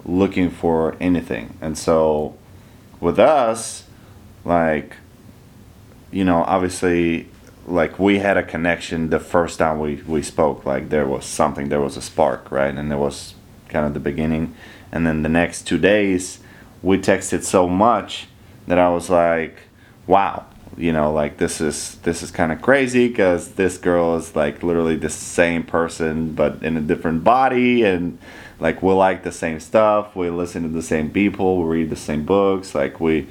looking 0.05 0.49
for 0.49 0.97
anything. 1.01 1.59
And 1.61 1.77
so 1.77 2.37
with 3.01 3.19
us, 3.19 3.85
like, 4.45 4.97
you 6.11 6.25
know, 6.25 6.43
obviously, 6.45 7.29
like 7.67 7.99
we 7.99 8.19
had 8.19 8.37
a 8.37 8.43
connection 8.43 9.11
the 9.11 9.21
first 9.21 9.59
time 9.59 9.81
we, 9.81 9.97
we 10.07 10.23
spoke. 10.23 10.65
Like 10.65 10.89
there 10.89 11.07
was 11.07 11.25
something, 11.25 11.69
there 11.69 11.81
was 11.81 11.97
a 11.97 12.03
spark, 12.03 12.51
right? 12.51 12.75
And 12.75 12.91
there 12.91 12.99
was 12.99 13.35
kind 13.69 13.87
of 13.87 13.95
the 13.95 14.01
beginning. 14.01 14.55
And 14.93 15.07
then 15.07 15.23
the 15.23 15.29
next 15.29 15.67
two 15.67 15.79
days, 15.79 16.39
we 16.83 16.99
texted 16.99 17.43
so 17.43 17.69
much 17.69 18.29
that 18.67 18.79
I 18.79 18.89
was 18.91 19.11
like, 19.11 19.59
wow, 20.07 20.47
you 20.77 20.93
know, 20.93 21.13
like 21.13 21.39
this 21.39 21.61
is 21.61 21.97
this 22.03 22.23
is 22.23 22.31
kind 22.31 22.53
of 22.53 22.61
crazy 22.63 23.09
because 23.09 23.53
this 23.53 23.79
girl 23.79 24.17
is 24.17 24.37
like 24.37 24.63
literally 24.63 24.97
the 24.97 25.11
same 25.11 25.63
person 25.63 26.33
but 26.33 26.63
in 26.63 26.77
a 26.77 26.81
different 26.81 27.25
body 27.25 27.83
and 27.83 28.19
like 28.61 28.83
we 28.83 28.93
like 28.93 29.23
the 29.23 29.33
same 29.33 29.61
stuff 29.61 30.15
we 30.17 30.31
listen 30.31 30.63
to 30.63 30.69
the 30.69 30.83
same 30.83 31.11
people 31.11 31.63
we 31.63 31.79
read 31.79 31.91
the 31.91 31.97
same 31.97 32.25
books 32.25 32.75
like 32.75 33.01
we 33.01 33.27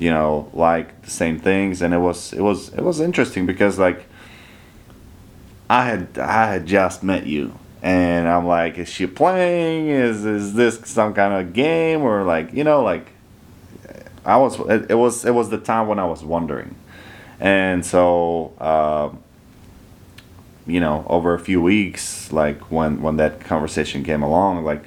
you 0.00 0.10
know 0.10 0.50
like 0.52 1.02
the 1.02 1.10
same 1.10 1.38
things. 1.38 1.82
And 1.82 1.94
it 1.94 1.98
was 1.98 2.32
it 2.32 2.40
was 2.40 2.70
it 2.70 2.82
was 2.82 3.00
interesting 3.00 3.46
because 3.46 3.78
like 3.78 4.06
i 5.68 5.84
had 5.84 6.18
i 6.18 6.52
had 6.52 6.66
just 6.66 7.04
met 7.04 7.26
you. 7.26 7.56
And 7.82 8.26
i'm 8.26 8.46
like 8.46 8.78
is 8.78 8.88
she 8.88 9.06
playing? 9.06 9.88
Is 9.88 10.24
is 10.24 10.54
this 10.54 10.80
some 10.84 11.14
kind 11.14 11.34
of 11.34 11.52
game? 11.52 12.00
Or 12.02 12.24
like 12.24 12.52
you 12.52 12.64
know 12.64 12.82
like 12.82 13.06
i 14.24 14.36
was 14.36 14.58
it, 14.60 14.90
it 14.90 14.94
was 14.96 15.24
it 15.24 15.32
was 15.32 15.48
the 15.50 15.58
time 15.58 15.86
when 15.86 15.98
i 15.98 16.04
was 16.04 16.24
wondering. 16.24 16.74
And 17.38 17.84
so 17.84 18.52
um 18.58 19.22
you 20.66 20.80
know 20.80 21.04
over 21.08 21.34
a 21.34 21.38
few 21.38 21.60
weeks 21.60 22.32
like 22.32 22.70
when 22.70 23.02
when 23.02 23.16
that 23.16 23.40
conversation 23.40 24.04
came 24.04 24.22
along 24.22 24.62
like 24.64 24.84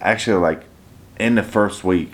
actually 0.00 0.40
like 0.40 0.64
in 1.18 1.34
the 1.34 1.42
first 1.42 1.82
week 1.82 2.12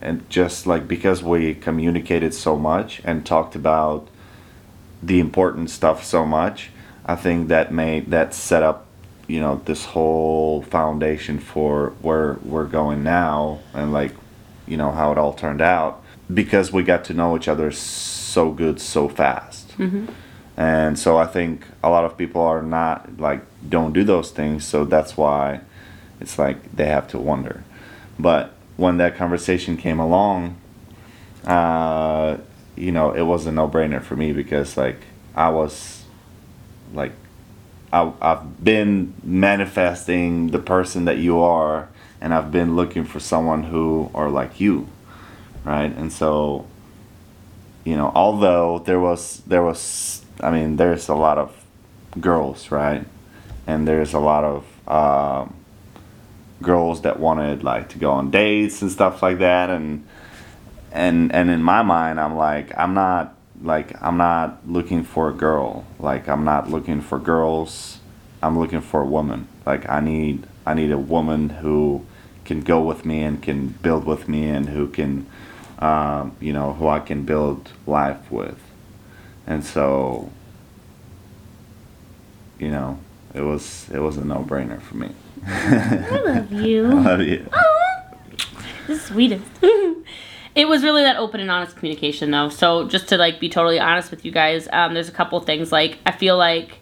and 0.00 0.28
just 0.30 0.66
like 0.66 0.86
because 0.88 1.22
we 1.22 1.54
communicated 1.54 2.34
so 2.34 2.56
much 2.56 3.00
and 3.04 3.24
talked 3.24 3.54
about 3.54 4.08
the 5.02 5.20
important 5.20 5.70
stuff 5.70 6.04
so 6.04 6.24
much 6.24 6.70
i 7.06 7.14
think 7.14 7.48
that 7.48 7.72
made 7.72 8.10
that 8.10 8.34
set 8.34 8.62
up 8.62 8.86
you 9.26 9.40
know 9.40 9.60
this 9.64 9.84
whole 9.86 10.62
foundation 10.62 11.38
for 11.38 11.90
where 12.02 12.34
we're 12.42 12.66
going 12.66 13.02
now 13.02 13.60
and 13.72 13.92
like 13.92 14.12
you 14.66 14.76
know 14.76 14.90
how 14.90 15.12
it 15.12 15.18
all 15.18 15.32
turned 15.32 15.60
out 15.60 16.02
because 16.32 16.72
we 16.72 16.82
got 16.82 17.04
to 17.04 17.14
know 17.14 17.36
each 17.36 17.48
other 17.48 17.70
so 17.72 18.52
good 18.52 18.80
so 18.80 19.08
fast. 19.08 19.76
Mm-hmm. 19.78 20.06
And 20.56 20.98
so 20.98 21.16
i 21.16 21.26
think 21.26 21.64
a 21.82 21.90
lot 21.90 22.04
of 22.04 22.16
people 22.16 22.42
are 22.42 22.62
not 22.62 23.18
like 23.18 23.42
don't 23.68 23.92
do 23.92 24.04
those 24.04 24.30
things. 24.30 24.64
So 24.64 24.84
that's 24.84 25.16
why 25.16 25.60
it's 26.20 26.38
like 26.38 26.74
they 26.74 26.86
have 26.86 27.08
to 27.08 27.18
wonder. 27.18 27.64
But 28.18 28.54
when 28.80 28.96
that 28.96 29.16
conversation 29.16 29.76
came 29.76 30.00
along 30.00 30.56
uh, 31.44 32.36
you 32.76 32.92
know 32.92 33.12
it 33.12 33.22
was 33.22 33.46
a 33.46 33.52
no-brainer 33.52 34.02
for 34.02 34.16
me 34.16 34.32
because 34.32 34.76
like 34.76 35.00
i 35.34 35.48
was 35.48 36.04
like 36.92 37.12
I, 37.92 38.12
I've 38.20 38.62
been 38.62 39.14
manifesting 39.24 40.48
the 40.48 40.58
person 40.58 41.04
that 41.04 41.18
you 41.18 41.40
are 41.40 41.88
and 42.20 42.32
i've 42.32 42.50
been 42.50 42.76
looking 42.76 43.04
for 43.04 43.20
someone 43.20 43.64
who 43.64 44.10
are 44.14 44.30
like 44.30 44.60
you 44.60 44.88
right? 45.64 45.94
And 45.94 46.12
so 46.12 46.66
you 47.84 47.96
know 47.96 48.12
although 48.14 48.78
there 48.80 49.00
was 49.00 49.42
there 49.46 49.62
was 49.62 50.22
i 50.42 50.50
mean 50.50 50.76
there's 50.76 51.08
a 51.08 51.14
lot 51.14 51.38
of 51.38 51.64
girls 52.20 52.70
right? 52.70 53.04
And 53.66 53.86
there's 53.86 54.14
a 54.14 54.18
lot 54.18 54.42
of 54.44 54.64
um, 54.88 55.54
girls 56.62 57.02
that 57.02 57.18
wanted 57.18 57.62
like 57.62 57.88
to 57.88 57.98
go 57.98 58.10
on 58.10 58.30
dates 58.30 58.82
and 58.82 58.90
stuff 58.90 59.22
like 59.22 59.38
that 59.38 59.70
and 59.70 60.06
and 60.92 61.32
and 61.32 61.48
in 61.50 61.62
my 61.62 61.82
mind 61.82 62.20
i'm 62.20 62.36
like 62.36 62.76
i'm 62.76 62.94
not 62.94 63.34
like 63.62 64.00
i'm 64.02 64.16
not 64.16 64.66
looking 64.66 65.02
for 65.04 65.28
a 65.28 65.32
girl. 65.32 65.84
Like 65.98 66.28
i'm 66.28 66.44
not 66.44 66.70
looking 66.70 67.00
for 67.00 67.18
girls. 67.18 67.98
I'm 68.42 68.58
looking 68.58 68.80
for 68.80 69.02
a 69.02 69.06
woman. 69.06 69.48
Like 69.66 69.88
i 69.88 70.00
need 70.00 70.46
i 70.66 70.74
need 70.74 70.90
a 70.90 70.98
woman 70.98 71.50
who 71.50 72.04
can 72.44 72.62
go 72.62 72.82
with 72.82 73.04
me 73.04 73.22
and 73.22 73.42
can 73.42 73.68
build 73.68 74.04
with 74.04 74.28
me 74.28 74.48
and 74.48 74.70
who 74.70 74.88
can 74.88 75.26
um, 75.80 76.36
you 76.40 76.52
know, 76.52 76.74
who 76.74 76.88
I 76.88 77.00
can 77.00 77.24
build 77.24 77.72
life 77.86 78.30
with. 78.30 78.58
And 79.46 79.64
so, 79.64 80.30
you 82.58 82.70
know, 82.70 82.98
it 83.34 83.40
was 83.42 83.88
it 83.92 83.98
was 83.98 84.16
a 84.16 84.24
no 84.24 84.36
brainer 84.36 84.80
for 84.80 84.96
me. 84.96 85.10
I 85.46 86.20
love 86.24 86.52
you. 86.66 86.86
I 86.86 86.94
love 86.94 87.20
you. 87.22 87.46
the 88.86 88.98
sweetest. 88.98 89.44
it 90.54 90.68
was 90.68 90.82
really 90.82 91.02
that 91.02 91.16
open 91.16 91.40
and 91.40 91.50
honest 91.50 91.76
communication 91.76 92.30
though. 92.30 92.48
So 92.48 92.88
just 92.88 93.08
to 93.08 93.16
like 93.16 93.40
be 93.40 93.48
totally 93.48 93.78
honest 93.78 94.10
with 94.10 94.24
you 94.24 94.32
guys, 94.32 94.68
um, 94.72 94.94
there's 94.94 95.08
a 95.08 95.12
couple 95.12 95.40
things 95.40 95.70
like 95.72 95.98
I 96.04 96.12
feel 96.12 96.36
like 96.36 96.78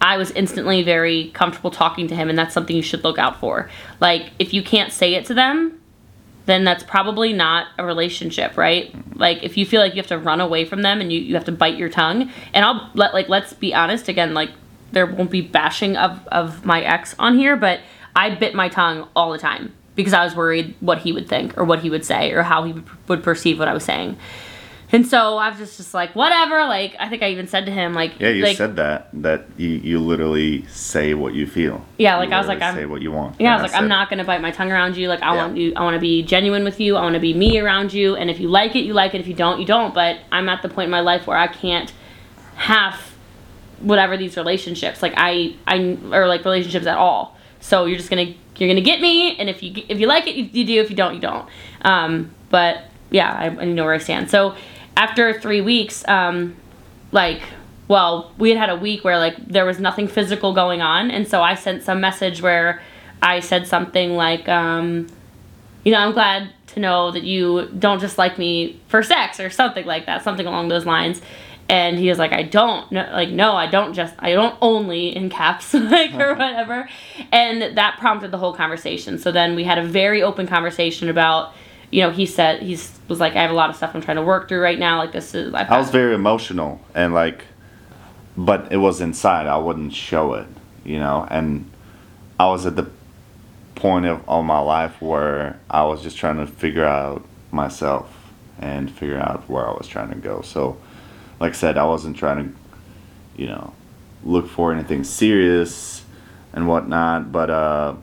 I 0.00 0.16
was 0.16 0.30
instantly 0.30 0.82
very 0.82 1.30
comfortable 1.34 1.70
talking 1.70 2.08
to 2.08 2.16
him 2.16 2.30
and 2.30 2.38
that's 2.38 2.54
something 2.54 2.74
you 2.74 2.82
should 2.82 3.04
look 3.04 3.18
out 3.18 3.38
for. 3.38 3.68
Like 4.00 4.30
if 4.38 4.54
you 4.54 4.62
can't 4.62 4.92
say 4.92 5.14
it 5.14 5.26
to 5.26 5.34
them, 5.34 5.80
then 6.46 6.64
that's 6.64 6.82
probably 6.82 7.32
not 7.32 7.68
a 7.78 7.84
relationship, 7.84 8.56
right? 8.56 8.94
Like 9.16 9.42
if 9.42 9.56
you 9.56 9.66
feel 9.66 9.80
like 9.80 9.94
you 9.94 9.98
have 9.98 10.08
to 10.08 10.18
run 10.18 10.40
away 10.40 10.64
from 10.64 10.82
them 10.82 11.00
and 11.00 11.12
you, 11.12 11.20
you 11.20 11.34
have 11.34 11.44
to 11.44 11.52
bite 11.52 11.76
your 11.76 11.90
tongue, 11.90 12.30
and 12.54 12.64
I'll 12.64 12.90
let 12.94 13.12
like 13.12 13.28
let's 13.28 13.52
be 13.52 13.74
honest 13.74 14.08
again, 14.08 14.32
like 14.34 14.50
there 14.92 15.06
won't 15.06 15.30
be 15.30 15.40
bashing 15.40 15.96
of, 15.96 16.26
of 16.28 16.64
my 16.64 16.82
ex 16.82 17.14
on 17.18 17.36
here, 17.38 17.56
but 17.56 17.80
I 18.16 18.30
bit 18.34 18.54
my 18.54 18.68
tongue 18.68 19.08
all 19.14 19.30
the 19.32 19.38
time 19.38 19.72
because 19.94 20.12
I 20.12 20.24
was 20.24 20.34
worried 20.34 20.74
what 20.80 20.98
he 20.98 21.12
would 21.12 21.28
think 21.28 21.56
or 21.58 21.64
what 21.64 21.80
he 21.80 21.90
would 21.90 22.04
say 22.04 22.32
or 22.32 22.42
how 22.42 22.64
he 22.64 22.74
would, 23.06 23.22
perceive 23.22 23.58
what 23.58 23.68
I 23.68 23.74
was 23.74 23.84
saying. 23.84 24.16
And 24.92 25.06
so 25.06 25.36
I 25.36 25.50
was 25.50 25.58
just, 25.58 25.76
just 25.76 25.94
like, 25.94 26.16
whatever. 26.16 26.64
Like, 26.66 26.96
I 26.98 27.08
think 27.08 27.22
I 27.22 27.30
even 27.30 27.46
said 27.46 27.66
to 27.66 27.70
him, 27.70 27.94
like, 27.94 28.18
Yeah, 28.18 28.30
you 28.30 28.42
like, 28.42 28.56
said 28.56 28.74
that 28.76 29.08
that 29.22 29.46
you, 29.56 29.68
you 29.68 30.00
literally 30.00 30.66
say 30.66 31.14
what 31.14 31.32
you 31.32 31.46
feel. 31.46 31.84
Yeah, 31.96 32.16
like, 32.16 32.30
You 32.30 32.34
I 32.34 32.38
was 32.38 32.48
like, 32.48 32.60
I'm- 32.60 32.74
say 32.74 32.86
what 32.86 33.00
you 33.00 33.12
want. 33.12 33.36
Yeah, 33.40 33.56
I 33.56 33.62
was 33.62 33.70
like, 33.70 33.78
I'm 33.78 33.84
it. 33.84 33.88
not 33.88 34.10
gonna 34.10 34.24
bite 34.24 34.40
my 34.42 34.50
tongue 34.50 34.72
around 34.72 34.96
you. 34.96 35.06
Like, 35.06 35.22
I 35.22 35.32
Yeah. 35.34 35.42
want 35.42 35.56
you. 35.56 35.72
I 35.76 35.84
want 35.84 35.94
to 35.94 36.00
be 36.00 36.24
genuine 36.24 36.64
with 36.64 36.80
you. 36.80 36.96
I 36.96 37.02
want 37.02 37.14
to 37.14 37.20
be 37.20 37.34
me 37.34 37.60
around 37.60 37.92
you. 37.92 38.16
And 38.16 38.28
if 38.30 38.40
you 38.40 38.48
like 38.48 38.74
it, 38.74 38.80
you 38.80 38.92
like 38.92 39.14
it. 39.14 39.20
If 39.20 39.28
you 39.28 39.34
don't, 39.34 39.60
you 39.60 39.66
don't. 39.66 39.94
But 39.94 40.18
I'm 40.32 40.48
at 40.48 40.62
the 40.62 40.68
point 40.68 40.86
in 40.86 40.90
my 40.90 41.00
life 41.02 41.24
where 41.28 41.36
I 41.36 41.46
can't 41.46 41.92
have 42.56 43.09
whatever 43.80 44.16
these 44.16 44.36
relationships. 44.36 45.02
Like 45.02 45.14
I, 45.16 45.56
I 45.66 45.98
or 46.12 46.26
like 46.26 46.44
relationships 46.44 46.86
at 46.86 46.96
all. 46.96 47.36
So 47.60 47.84
you're 47.84 47.98
just 47.98 48.10
gonna 48.10 48.34
you're 48.56 48.68
gonna 48.68 48.80
get 48.80 49.00
me. 49.00 49.36
And 49.36 49.48
if 49.50 49.62
you 49.62 49.84
if 49.88 49.98
you 49.98 50.06
like 50.06 50.26
it, 50.26 50.34
you, 50.34 50.44
you 50.44 50.64
do. 50.64 50.80
If 50.80 50.90
you 50.90 50.96
don't, 50.96 51.14
you 51.14 51.20
don't. 51.20 51.48
Um, 51.82 52.30
but 52.48 52.84
yeah, 53.10 53.32
I, 53.32 53.46
I 53.46 53.64
know 53.64 53.84
where 53.84 53.94
I 53.94 53.98
stand. 53.98 54.30
So 54.30 54.54
after 54.96 55.38
three 55.40 55.60
weeks, 55.60 56.06
um, 56.08 56.56
like 57.12 57.42
well 57.88 58.32
we 58.38 58.50
had 58.50 58.58
had 58.58 58.70
a 58.70 58.76
week 58.76 59.04
where 59.04 59.18
like 59.18 59.36
there 59.46 59.66
was 59.66 59.80
nothing 59.80 60.06
physical 60.06 60.54
going 60.54 60.80
on 60.80 61.10
and 61.10 61.26
so 61.26 61.42
i 61.42 61.54
sent 61.54 61.82
some 61.82 62.00
message 62.00 62.40
where 62.40 62.80
i 63.20 63.40
said 63.40 63.66
something 63.66 64.14
like 64.14 64.48
um, 64.48 65.08
you 65.84 65.92
know 65.92 65.98
i'm 65.98 66.12
glad 66.12 66.52
to 66.68 66.78
know 66.78 67.10
that 67.10 67.24
you 67.24 67.68
don't 67.78 68.00
just 68.00 68.16
like 68.16 68.38
me 68.38 68.80
for 68.86 69.02
sex 69.02 69.40
or 69.40 69.50
something 69.50 69.84
like 69.86 70.06
that 70.06 70.22
something 70.22 70.46
along 70.46 70.68
those 70.68 70.86
lines 70.86 71.20
and 71.70 71.98
he 71.98 72.08
was 72.08 72.18
like 72.18 72.32
i 72.32 72.42
don't 72.42 72.90
no, 72.90 73.08
like 73.12 73.30
no 73.30 73.52
i 73.52 73.66
don't 73.66 73.94
just 73.94 74.14
i 74.18 74.32
don't 74.32 74.56
only 74.60 75.14
in 75.14 75.30
caps 75.30 75.72
like 75.74 76.12
or 76.14 76.32
uh-huh. 76.32 76.34
whatever 76.34 76.88
and 77.32 77.76
that 77.76 77.96
prompted 77.98 78.30
the 78.30 78.38
whole 78.38 78.52
conversation 78.52 79.18
so 79.18 79.32
then 79.32 79.54
we 79.54 79.64
had 79.64 79.78
a 79.78 79.84
very 79.84 80.22
open 80.22 80.46
conversation 80.46 81.08
about 81.08 81.52
you 81.90 82.02
know 82.02 82.10
he 82.10 82.26
said 82.26 82.60
he 82.62 82.78
was 83.08 83.20
like 83.20 83.34
i 83.36 83.42
have 83.42 83.50
a 83.50 83.54
lot 83.54 83.70
of 83.70 83.76
stuff 83.76 83.94
i'm 83.94 84.02
trying 84.02 84.16
to 84.16 84.22
work 84.22 84.48
through 84.48 84.60
right 84.60 84.78
now 84.78 84.98
like 84.98 85.12
this 85.12 85.34
is 85.34 85.52
I 85.54 85.78
was 85.78 85.90
very 85.90 86.14
emotional 86.14 86.80
and 86.94 87.14
like, 87.14 87.44
but 88.36 88.72
it 88.72 88.76
was 88.76 89.00
inside. 89.00 89.46
I 89.46 89.58
wouldn't 89.58 89.92
show 89.92 90.34
it, 90.34 90.46
you 90.84 90.98
know. 90.98 91.26
And 91.30 91.70
I 92.38 92.46
was 92.46 92.66
at 92.66 92.76
the 92.76 92.88
point 93.74 94.06
of 94.06 94.26
all 94.28 94.42
my 94.42 94.60
life 94.60 95.00
where 95.00 95.58
I 95.68 95.84
was 95.84 96.02
just 96.02 96.16
trying 96.16 96.36
to 96.36 96.46
figure 96.46 96.84
out 96.84 97.24
myself 97.50 98.14
and 98.58 98.90
figure 98.90 99.18
out 99.18 99.48
where 99.48 99.66
I 99.66 99.72
was 99.72 99.88
trying 99.88 100.10
to 100.10 100.16
go. 100.16 100.42
So, 100.42 100.76
like 101.40 101.52
I 101.52 101.56
said, 101.56 101.78
I 101.78 101.84
wasn't 101.84 102.16
trying 102.16 102.44
to, 102.44 103.42
you 103.42 103.48
know, 103.48 103.72
look 104.22 104.48
for 104.48 104.72
anything 104.72 105.02
serious 105.02 106.04
and 106.52 106.68
whatnot. 106.68 107.32
But 107.32 107.50
uh, 107.50 107.94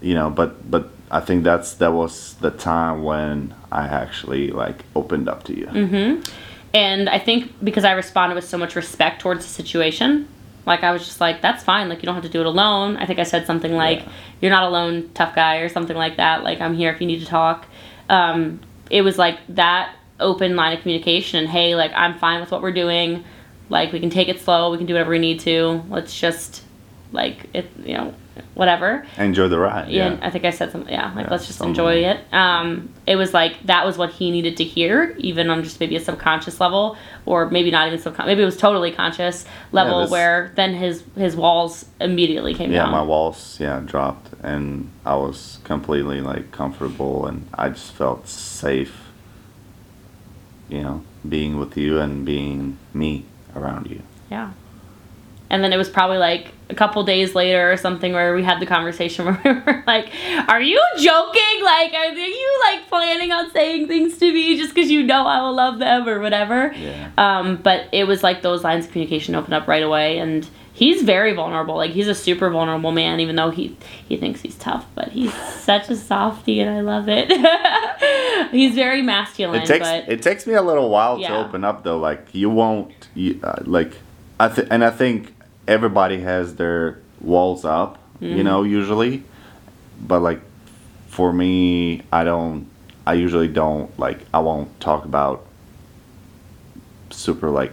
you 0.00 0.14
know, 0.14 0.30
but 0.30 0.70
but 0.70 0.90
I 1.10 1.20
think 1.20 1.42
that's 1.42 1.74
that 1.74 1.92
was 1.92 2.34
the 2.34 2.50
time 2.50 3.02
when 3.02 3.54
I 3.72 3.86
actually 3.86 4.50
like 4.50 4.84
opened 4.94 5.28
up 5.28 5.44
to 5.44 5.58
you. 5.58 5.66
Mm-hmm. 5.66 6.30
And 6.74 7.08
I 7.08 7.18
think 7.18 7.52
because 7.64 7.84
I 7.84 7.92
responded 7.92 8.34
with 8.34 8.44
so 8.44 8.58
much 8.58 8.76
respect 8.76 9.22
towards 9.22 9.44
the 9.44 9.50
situation, 9.50 10.28
like 10.66 10.82
I 10.82 10.92
was 10.92 11.06
just 11.06 11.20
like, 11.20 11.40
that's 11.40 11.64
fine. 11.64 11.88
Like 11.88 12.02
you 12.02 12.06
don't 12.06 12.14
have 12.14 12.24
to 12.24 12.30
do 12.30 12.40
it 12.40 12.46
alone. 12.46 12.98
I 12.98 13.06
think 13.06 13.18
I 13.18 13.22
said 13.22 13.46
something 13.46 13.72
like, 13.72 14.00
Yeah. 14.00 14.12
"You're 14.42 14.50
not 14.50 14.64
alone, 14.64 15.10
tough 15.14 15.34
guy," 15.34 15.56
or 15.56 15.70
something 15.70 15.96
like 15.96 16.18
that. 16.18 16.44
Like 16.44 16.60
I'm 16.60 16.74
here 16.74 16.92
if 16.92 17.00
you 17.00 17.06
need 17.06 17.20
to 17.20 17.26
talk. 17.26 17.66
Um, 18.10 18.60
it 18.90 19.02
was 19.02 19.16
like 19.16 19.38
that 19.48 19.94
open 20.20 20.56
line 20.56 20.74
of 20.76 20.82
communication. 20.82 21.40
And 21.40 21.48
hey, 21.48 21.74
like 21.74 21.92
I'm 21.94 22.14
fine 22.18 22.40
with 22.40 22.50
what 22.50 22.62
we're 22.62 22.72
doing. 22.72 23.24
Like 23.68 23.92
we 23.92 24.00
can 24.00 24.10
take 24.10 24.28
it 24.28 24.40
slow. 24.40 24.70
We 24.70 24.78
can 24.78 24.86
do 24.86 24.94
whatever 24.94 25.10
we 25.10 25.18
need 25.18 25.40
to. 25.40 25.82
Let's 25.88 26.18
just 26.18 26.62
like 27.12 27.46
it. 27.54 27.70
You 27.84 27.94
know, 27.96 28.14
whatever. 28.54 29.06
Enjoy 29.18 29.48
the 29.48 29.58
ride. 29.58 29.88
Yeah, 29.88 30.06
Yeah. 30.06 30.12
and 30.14 30.24
I 30.24 30.30
think 30.30 30.44
I 30.44 30.50
said 30.50 30.72
something. 30.72 30.92
Yeah, 30.92 31.12
like 31.14 31.26
Yeah, 31.26 31.30
let's 31.32 31.46
just 31.46 31.60
enjoy 31.60 32.04
it. 32.04 32.20
Um, 32.32 32.88
it 33.06 33.16
was 33.16 33.34
like 33.34 33.54
that 33.66 33.84
was 33.84 33.98
what 33.98 34.10
he 34.10 34.30
needed 34.30 34.56
to 34.58 34.64
hear, 34.64 35.14
even 35.18 35.50
on 35.50 35.62
just 35.64 35.80
maybe 35.80 35.96
a 35.96 36.00
subconscious 36.00 36.60
level, 36.60 36.96
or 37.26 37.50
maybe 37.50 37.70
not 37.70 37.86
even 37.88 37.98
subconscious. 37.98 38.26
Maybe 38.28 38.42
it 38.42 38.46
was 38.46 38.56
totally 38.56 38.90
conscious 38.92 39.44
level 39.72 40.00
this- 40.02 40.10
where 40.10 40.52
then 40.56 40.74
his 40.74 41.04
his 41.16 41.36
walls 41.36 41.84
immediately 42.00 42.54
came 42.54 42.70
down. 42.70 42.86
yeah, 42.86 42.90
my 42.92 43.02
walls 43.02 43.58
yeah 43.60 43.80
dropped 43.84 44.30
and 44.42 44.90
I 45.04 45.14
was 45.16 45.58
completely 45.64 46.20
like 46.20 46.50
comfortable 46.52 47.26
and 47.26 47.46
I 47.54 47.68
just 47.70 47.92
felt 47.92 48.28
safe. 48.28 49.04
You 50.68 50.82
know, 50.82 51.04
being 51.28 51.58
with 51.58 51.76
you 51.76 51.98
and 51.98 52.24
being 52.24 52.78
me 52.92 53.24
around 53.54 53.88
you. 53.88 54.02
Yeah. 54.30 54.52
And 55.50 55.64
then 55.64 55.72
it 55.72 55.78
was 55.78 55.88
probably 55.88 56.18
like 56.18 56.52
a 56.68 56.74
couple 56.74 57.02
days 57.04 57.34
later 57.34 57.72
or 57.72 57.76
something 57.78 58.12
where 58.12 58.34
we 58.34 58.42
had 58.42 58.60
the 58.60 58.66
conversation 58.66 59.24
where 59.26 59.40
we 59.44 59.50
were 59.52 59.82
like, 59.86 60.12
Are 60.46 60.60
you 60.60 60.82
joking? 60.98 61.64
Like, 61.64 61.92
are 61.94 62.12
you 62.12 62.60
like 62.66 62.88
planning 62.88 63.32
on 63.32 63.50
saying 63.52 63.88
things 63.88 64.18
to 64.18 64.32
me 64.32 64.56
just 64.58 64.74
because 64.74 64.90
you 64.90 65.02
know 65.02 65.26
I 65.26 65.40
will 65.40 65.54
love 65.54 65.78
them 65.78 66.08
or 66.08 66.20
whatever? 66.20 66.72
Yeah. 66.74 67.10
Um, 67.16 67.56
but 67.56 67.88
it 67.92 68.04
was 68.04 68.22
like 68.22 68.42
those 68.42 68.62
lines 68.62 68.86
of 68.86 68.92
communication 68.92 69.34
opened 69.34 69.54
up 69.54 69.66
right 69.66 69.82
away. 69.82 70.18
And 70.18 70.48
he's 70.74 71.02
very 71.02 71.32
vulnerable. 71.32 71.76
Like, 71.76 71.92
he's 71.92 72.08
a 72.08 72.14
super 72.14 72.50
vulnerable 72.50 72.92
man, 72.92 73.20
even 73.20 73.36
though 73.36 73.50
he, 73.50 73.76
he 74.06 74.16
thinks 74.16 74.42
he's 74.42 74.56
tough, 74.56 74.86
but 74.94 75.08
he's 75.08 75.34
such 75.34 75.88
a 75.88 75.96
softie 75.96 76.60
and 76.60 76.70
I 76.70 76.80
love 76.80 77.08
it. 77.08 77.30
he's 78.52 78.74
very 78.74 79.02
masculine, 79.02 79.62
It 79.62 79.66
takes 79.66 79.86
but 79.86 80.08
it 80.08 80.22
takes 80.22 80.46
me 80.46 80.54
a 80.54 80.62
little 80.62 80.88
while 80.90 81.18
Yeah. 81.18 81.28
to 81.28 81.36
open 81.46 81.64
up 81.64 81.84
though. 81.84 81.98
Like 81.98 82.26
you 82.32 82.50
won't 82.50 82.92
you, 83.14 83.40
uh, 83.42 83.62
like 83.64 83.92
I 84.40 84.48
th- 84.48 84.68
and 84.70 84.84
I 84.84 84.90
think 84.90 85.34
everybody 85.66 86.20
has 86.20 86.54
their 86.56 86.98
walls 87.20 87.64
up, 87.64 87.98
Mm-hmm. 88.20 88.36
you 88.36 88.42
know, 88.44 88.62
usually. 88.64 89.22
But 90.00 90.20
like 90.20 90.40
for 91.08 91.32
me, 91.32 92.02
I 92.12 92.24
don't 92.24 92.66
I 93.06 93.14
usually 93.14 93.48
don't 93.48 93.96
like 93.98 94.18
I 94.34 94.40
won't 94.40 94.78
talk 94.80 95.04
about 95.04 95.44
super 97.10 97.50
like 97.50 97.72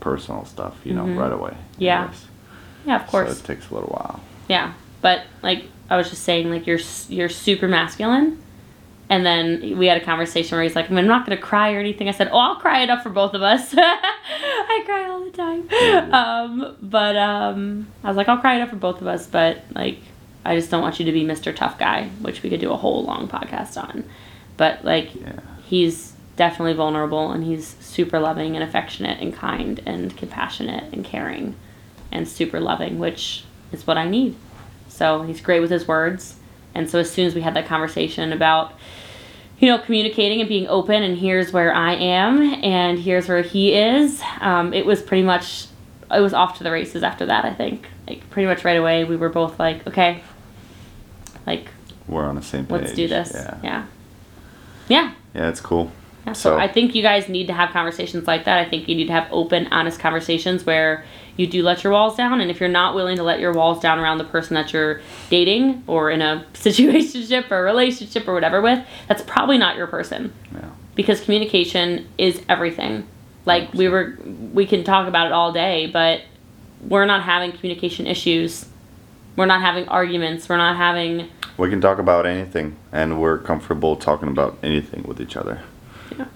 personal 0.00 0.44
stuff, 0.44 0.76
you 0.84 0.94
know, 0.94 1.06
right 1.06 1.32
away. 1.32 1.50
Mm-hmm. 1.50 1.82
Yeah. 1.82 2.12
yeah, 2.86 2.96
of 3.02 3.06
course. 3.08 3.30
So 3.36 3.38
it 3.38 3.46
takes 3.46 3.70
a 3.70 3.74
little 3.74 3.90
while. 3.90 4.20
Yeah, 4.48 4.72
but 5.00 5.22
like 5.42 5.64
I 5.90 5.96
was 5.96 6.08
just 6.10 6.22
saying, 6.22 6.50
like 6.50 6.66
you're 6.66 6.80
you're 7.08 7.28
super 7.28 7.68
masculine, 7.68 8.40
and 9.10 9.24
then 9.24 9.78
we 9.78 9.86
had 9.86 10.00
a 10.00 10.04
conversation 10.04 10.56
where 10.56 10.62
he's 10.62 10.76
like, 10.76 10.90
"I'm 10.90 11.06
not 11.06 11.24
gonna 11.26 11.40
cry 11.40 11.72
or 11.74 11.78
anything." 11.80 12.08
I 12.08 12.12
said, 12.12 12.28
"Oh, 12.32 12.38
I'll 12.38 12.56
cry 12.56 12.80
enough 12.80 13.02
for 13.02 13.10
both 13.10 13.34
of 13.34 13.42
us." 13.42 13.74
I 13.76 14.82
cry 14.84 15.08
all 15.08 15.24
the 15.24 15.30
time, 15.30 16.12
um, 16.12 16.76
but 16.82 17.16
um, 17.16 17.88
I 18.04 18.08
was 18.08 18.16
like, 18.16 18.28
"I'll 18.28 18.38
cry 18.38 18.56
enough 18.56 18.70
for 18.70 18.76
both 18.76 19.00
of 19.00 19.06
us," 19.06 19.26
but 19.26 19.62
like 19.74 19.98
I 20.44 20.54
just 20.56 20.70
don't 20.70 20.82
want 20.82 20.98
you 20.98 21.04
to 21.06 21.12
be 21.12 21.24
Mr. 21.24 21.54
Tough 21.54 21.78
Guy, 21.78 22.08
which 22.20 22.42
we 22.42 22.50
could 22.50 22.60
do 22.60 22.70
a 22.72 22.76
whole 22.76 23.02
long 23.04 23.28
podcast 23.28 23.80
on. 23.82 24.04
But 24.56 24.84
like 24.84 25.14
Yeah. 25.14 25.32
he's 25.66 26.12
definitely 26.36 26.74
vulnerable, 26.74 27.32
and 27.32 27.44
he's 27.44 27.76
super 27.80 28.18
loving 28.20 28.54
and 28.54 28.62
affectionate 28.64 29.20
and 29.20 29.34
kind 29.34 29.80
and 29.86 30.16
compassionate 30.16 30.84
and 30.92 31.04
caring, 31.04 31.54
and 32.12 32.28
super 32.28 32.60
loving, 32.60 32.98
which 32.98 33.44
is 33.72 33.86
what 33.86 33.96
I 33.98 34.08
need. 34.08 34.36
So 34.88 35.22
he's 35.22 35.40
great 35.40 35.60
with 35.60 35.70
his 35.70 35.86
words. 35.88 36.36
And 36.74 36.88
so 36.88 36.98
as 37.00 37.10
soon 37.10 37.26
as 37.26 37.34
we 37.34 37.40
had 37.40 37.54
that 37.54 37.66
conversation 37.66 38.32
about, 38.32 38.72
you 39.60 39.68
know, 39.68 39.78
communicating 39.78 40.40
and 40.40 40.48
being 40.48 40.66
open, 40.68 41.02
and 41.02 41.18
here's 41.18 41.52
where 41.52 41.74
I 41.74 41.94
am, 41.94 42.40
and 42.64 42.98
here's 42.98 43.28
where 43.28 43.42
he 43.42 43.74
is, 43.74 44.22
um, 44.40 44.72
it 44.72 44.86
was 44.86 45.02
pretty 45.02 45.24
much, 45.24 45.66
it 46.10 46.20
was 46.20 46.32
off 46.32 46.58
to 46.58 46.64
the 46.64 46.70
races 46.70 47.02
after 47.02 47.26
that, 47.26 47.44
I 47.44 47.52
think. 47.54 47.86
Like, 48.06 48.28
pretty 48.30 48.46
much 48.46 48.64
right 48.64 48.76
away, 48.76 49.04
we 49.04 49.16
were 49.16 49.28
both 49.28 49.58
like, 49.58 49.86
okay, 49.86 50.22
like, 51.46 51.68
We're 52.06 52.24
on 52.24 52.36
the 52.36 52.42
same 52.42 52.66
page. 52.66 52.80
let's 52.82 52.92
do 52.92 53.08
this. 53.08 53.32
Yeah. 53.34 53.58
Yeah. 53.62 53.86
Yeah. 54.88 55.12
Yeah, 55.34 55.48
it's 55.48 55.60
cool. 55.60 55.90
Yeah, 56.26 56.32
so, 56.34 56.50
So- 56.50 56.58
I 56.58 56.68
think 56.68 56.94
you 56.94 57.02
guys 57.02 57.28
need 57.28 57.48
to 57.48 57.52
have 57.52 57.70
conversations 57.70 58.26
like 58.26 58.44
that. 58.44 58.58
I 58.58 58.68
think 58.68 58.88
you 58.88 58.94
need 58.94 59.06
to 59.06 59.12
have 59.12 59.26
open, 59.32 59.66
honest 59.72 59.98
conversations 59.98 60.64
where 60.64 61.04
you 61.38 61.46
do 61.46 61.62
let 61.62 61.84
your 61.84 61.92
walls 61.92 62.16
down. 62.16 62.42
And 62.42 62.50
if 62.50 62.60
you're 62.60 62.68
not 62.68 62.94
willing 62.94 63.16
to 63.16 63.22
let 63.22 63.40
your 63.40 63.52
walls 63.52 63.80
down 63.80 63.98
around 63.98 64.18
the 64.18 64.24
person 64.24 64.54
that 64.54 64.72
you're 64.72 65.00
dating 65.30 65.84
or 65.86 66.10
in 66.10 66.20
a 66.20 66.44
situationship 66.52 67.50
or 67.50 67.60
a 67.60 67.62
relationship 67.62 68.28
or 68.28 68.34
whatever 68.34 68.60
with, 68.60 68.84
that's 69.06 69.22
probably 69.22 69.56
not 69.56 69.76
your 69.76 69.86
person. 69.86 70.34
Yeah. 70.52 70.68
Because 70.96 71.20
communication 71.20 72.08
is 72.18 72.42
everything. 72.48 73.06
Like 73.46 73.72
we 73.72 73.88
were, 73.88 74.18
we 74.52 74.66
can 74.66 74.82
talk 74.82 75.06
about 75.06 75.28
it 75.28 75.32
all 75.32 75.52
day, 75.52 75.86
but 75.86 76.22
we're 76.80 77.06
not 77.06 77.22
having 77.22 77.52
communication 77.52 78.06
issues. 78.06 78.66
We're 79.36 79.46
not 79.46 79.60
having 79.60 79.88
arguments. 79.88 80.48
We're 80.48 80.56
not 80.56 80.76
having 80.76 81.28
We 81.56 81.70
can 81.70 81.80
talk 81.80 82.00
about 82.00 82.26
anything, 82.26 82.76
and 82.90 83.20
we're 83.20 83.38
comfortable 83.38 83.94
talking 83.94 84.28
about 84.28 84.58
anything 84.64 85.04
with 85.04 85.20
each 85.20 85.36
other. 85.36 85.60
Yeah. 86.18 86.26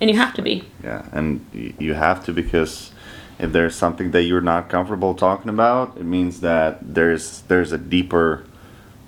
And 0.00 0.08
you 0.08 0.16
have 0.16 0.32
to 0.34 0.42
be. 0.42 0.64
Yeah, 0.84 1.04
and 1.10 1.44
you 1.52 1.94
have 1.94 2.24
to 2.26 2.32
because 2.32 2.92
if 3.38 3.52
there's 3.52 3.74
something 3.74 4.10
that 4.12 4.22
you're 4.22 4.40
not 4.40 4.68
comfortable 4.68 5.14
talking 5.14 5.48
about, 5.48 5.96
it 5.96 6.04
means 6.04 6.40
that 6.40 6.78
there's 6.94 7.42
there's 7.42 7.72
a 7.72 7.78
deeper 7.78 8.44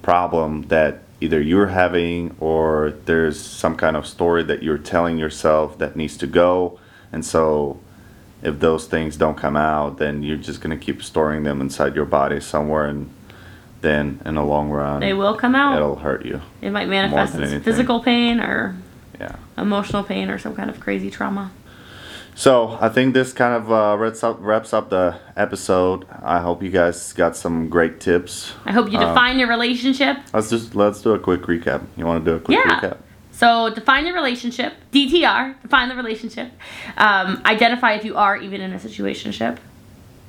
problem 0.02 0.62
that 0.68 1.00
either 1.20 1.40
you're 1.40 1.68
having 1.68 2.34
or 2.40 2.92
there's 3.06 3.40
some 3.40 3.76
kind 3.76 3.96
of 3.96 4.06
story 4.06 4.42
that 4.42 4.62
you're 4.62 4.78
telling 4.78 5.16
yourself 5.18 5.78
that 5.78 5.96
needs 5.96 6.16
to 6.18 6.26
go. 6.26 6.78
And 7.12 7.24
so 7.24 7.78
if 8.42 8.60
those 8.60 8.87
things 8.87 9.16
don't 9.16 9.37
come 9.37 9.56
out, 9.56 9.96
then 9.98 10.22
you're 10.22 10.37
just 10.37 10.60
going 10.60 10.78
to 10.78 10.84
keep 10.84 11.02
storing 11.02 11.44
them 11.44 11.60
inside 11.60 11.94
your 11.94 12.04
body 12.04 12.40
somewhere 12.40 12.87
and 12.87 13.08
then 13.80 14.20
in 14.24 14.34
the 14.34 14.42
long 14.44 14.70
run 14.70 15.00
They 15.00 15.12
will 15.14 15.34
come 15.34 15.54
out. 15.54 15.76
it'll 15.76 15.96
hurt 15.96 16.24
you. 16.26 16.40
It 16.60 16.70
might 16.70 16.88
manifest 16.88 17.34
as 17.34 17.40
anything. 17.40 17.60
physical 17.60 18.00
pain 18.00 18.40
or 18.40 18.74
Yeah. 19.20 19.37
emotional 19.56 20.02
pain 20.02 20.28
or 20.30 20.38
some 20.38 20.54
kind 20.54 20.68
of 20.68 20.80
crazy 20.80 21.10
trauma. 21.10 21.52
So 22.37 22.77
I 22.81 22.88
think 22.88 23.14
this 23.14 23.33
kind 23.33 23.55
of 23.55 23.70
uh, 23.70 23.97
wraps 23.97 24.25
up 24.25 24.38
wraps 24.40 24.73
up 24.73 24.90
the 24.90 25.16
episode. 25.37 26.05
I 26.23 26.40
hope 26.40 26.62
you 26.62 26.70
guys 26.70 27.12
got 27.12 27.37
some 27.37 27.68
great 27.68 28.01
tips. 28.01 28.53
I 28.64 28.73
hope 28.73 28.90
you 28.90 28.99
Um, 28.99 29.07
define 29.09 29.38
your 29.38 29.49
relationship. 29.49 30.16
Let's 30.33 30.51
just 30.51 30.75
let's 30.75 31.01
do 31.01 31.12
a 31.12 31.18
quick 31.18 31.42
recap. 31.42 31.83
You 31.97 32.07
want 32.07 32.25
to 32.25 32.31
do 32.31 32.37
a 32.37 32.40
quick 32.40 32.59
Yeah. 32.59 32.81
recap? 32.81 32.97
So 33.31 33.70
define 33.70 34.07
your 34.07 34.14
relationship. 34.14 34.75
DTR, 34.92 35.55
define 35.62 35.88
the 35.88 35.94
relationship. 35.97 36.53
Um, 36.97 37.40
identify 37.44 37.92
if 37.94 38.05
you 38.05 38.16
are 38.16 38.37
even 38.37 38.61
in 38.61 38.73
a 38.73 38.79
situationship. 38.79 39.59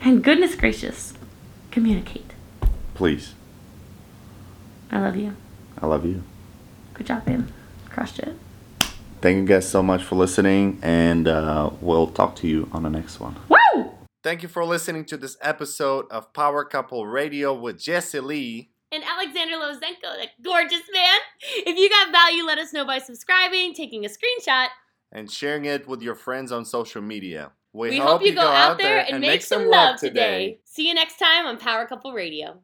And 0.02 0.24
goodness 0.24 0.56
gracious, 0.56 1.14
communicate. 1.72 2.32
Please. 2.94 3.34
I 4.92 5.00
love 5.00 5.16
you. 5.16 5.36
I 5.82 5.88
love 5.88 6.06
you. 6.06 6.24
Good 6.94 7.08
job, 7.08 7.26
babe. 7.26 7.48
Crushed 7.90 8.20
it. 8.20 8.36
Thank 9.22 9.38
you 9.38 9.46
guys 9.46 9.68
so 9.68 9.82
much 9.82 10.04
for 10.04 10.16
listening, 10.16 10.80
and 10.84 11.28
uh, 11.28 11.72
we'll 11.82 12.08
talk 12.08 12.36
to 12.38 12.48
you 12.48 12.70
on 12.74 12.84
the 12.84 12.90
next 12.90 13.20
one. 13.20 13.36
Woo! 13.50 13.92
Thank 14.24 14.44
you 14.44 14.50
for 14.50 14.64
listening 14.64 15.06
to 15.06 15.18
this 15.18 15.36
episode 15.42 16.06
of 16.12 16.32
Power 16.34 16.64
Couple 16.64 17.08
Radio 17.08 17.54
with 17.54 17.80
Jesse 17.82 18.20
Lee. 18.20 18.70
And 18.92 19.04
Alexander 19.04 19.56
Lozenko, 19.56 20.18
that 20.18 20.30
gorgeous 20.44 20.84
man. 20.94 21.20
If 21.66 21.78
you 21.78 21.90
got 21.90 22.12
value, 22.12 22.44
let 22.44 22.60
us 22.60 22.72
know 22.72 22.86
by 22.86 23.00
subscribing, 23.00 23.74
taking 23.74 24.06
a 24.06 24.10
screenshot. 24.10 24.68
and 25.12 25.32
sharing 25.32 25.66
it 25.66 25.88
with 25.88 26.02
your 26.02 26.16
friends 26.16 26.52
on 26.52 26.64
social 26.66 27.02
media. 27.02 27.52
We, 27.74 27.98
hope, 27.98 28.22
you 28.22 28.34
go, 28.34 28.42
out 28.42 28.78
there 28.78 29.06
and 29.10 29.20
make 29.22 29.42
some 29.42 29.68
love 29.68 30.00
today. 30.00 30.60
See 30.66 30.88
you 30.88 30.94
next 30.94 31.18
time 31.18 31.46
on 31.46 31.58
Power 31.58 31.86
Couple 31.86 32.14
Radio. 32.14 32.60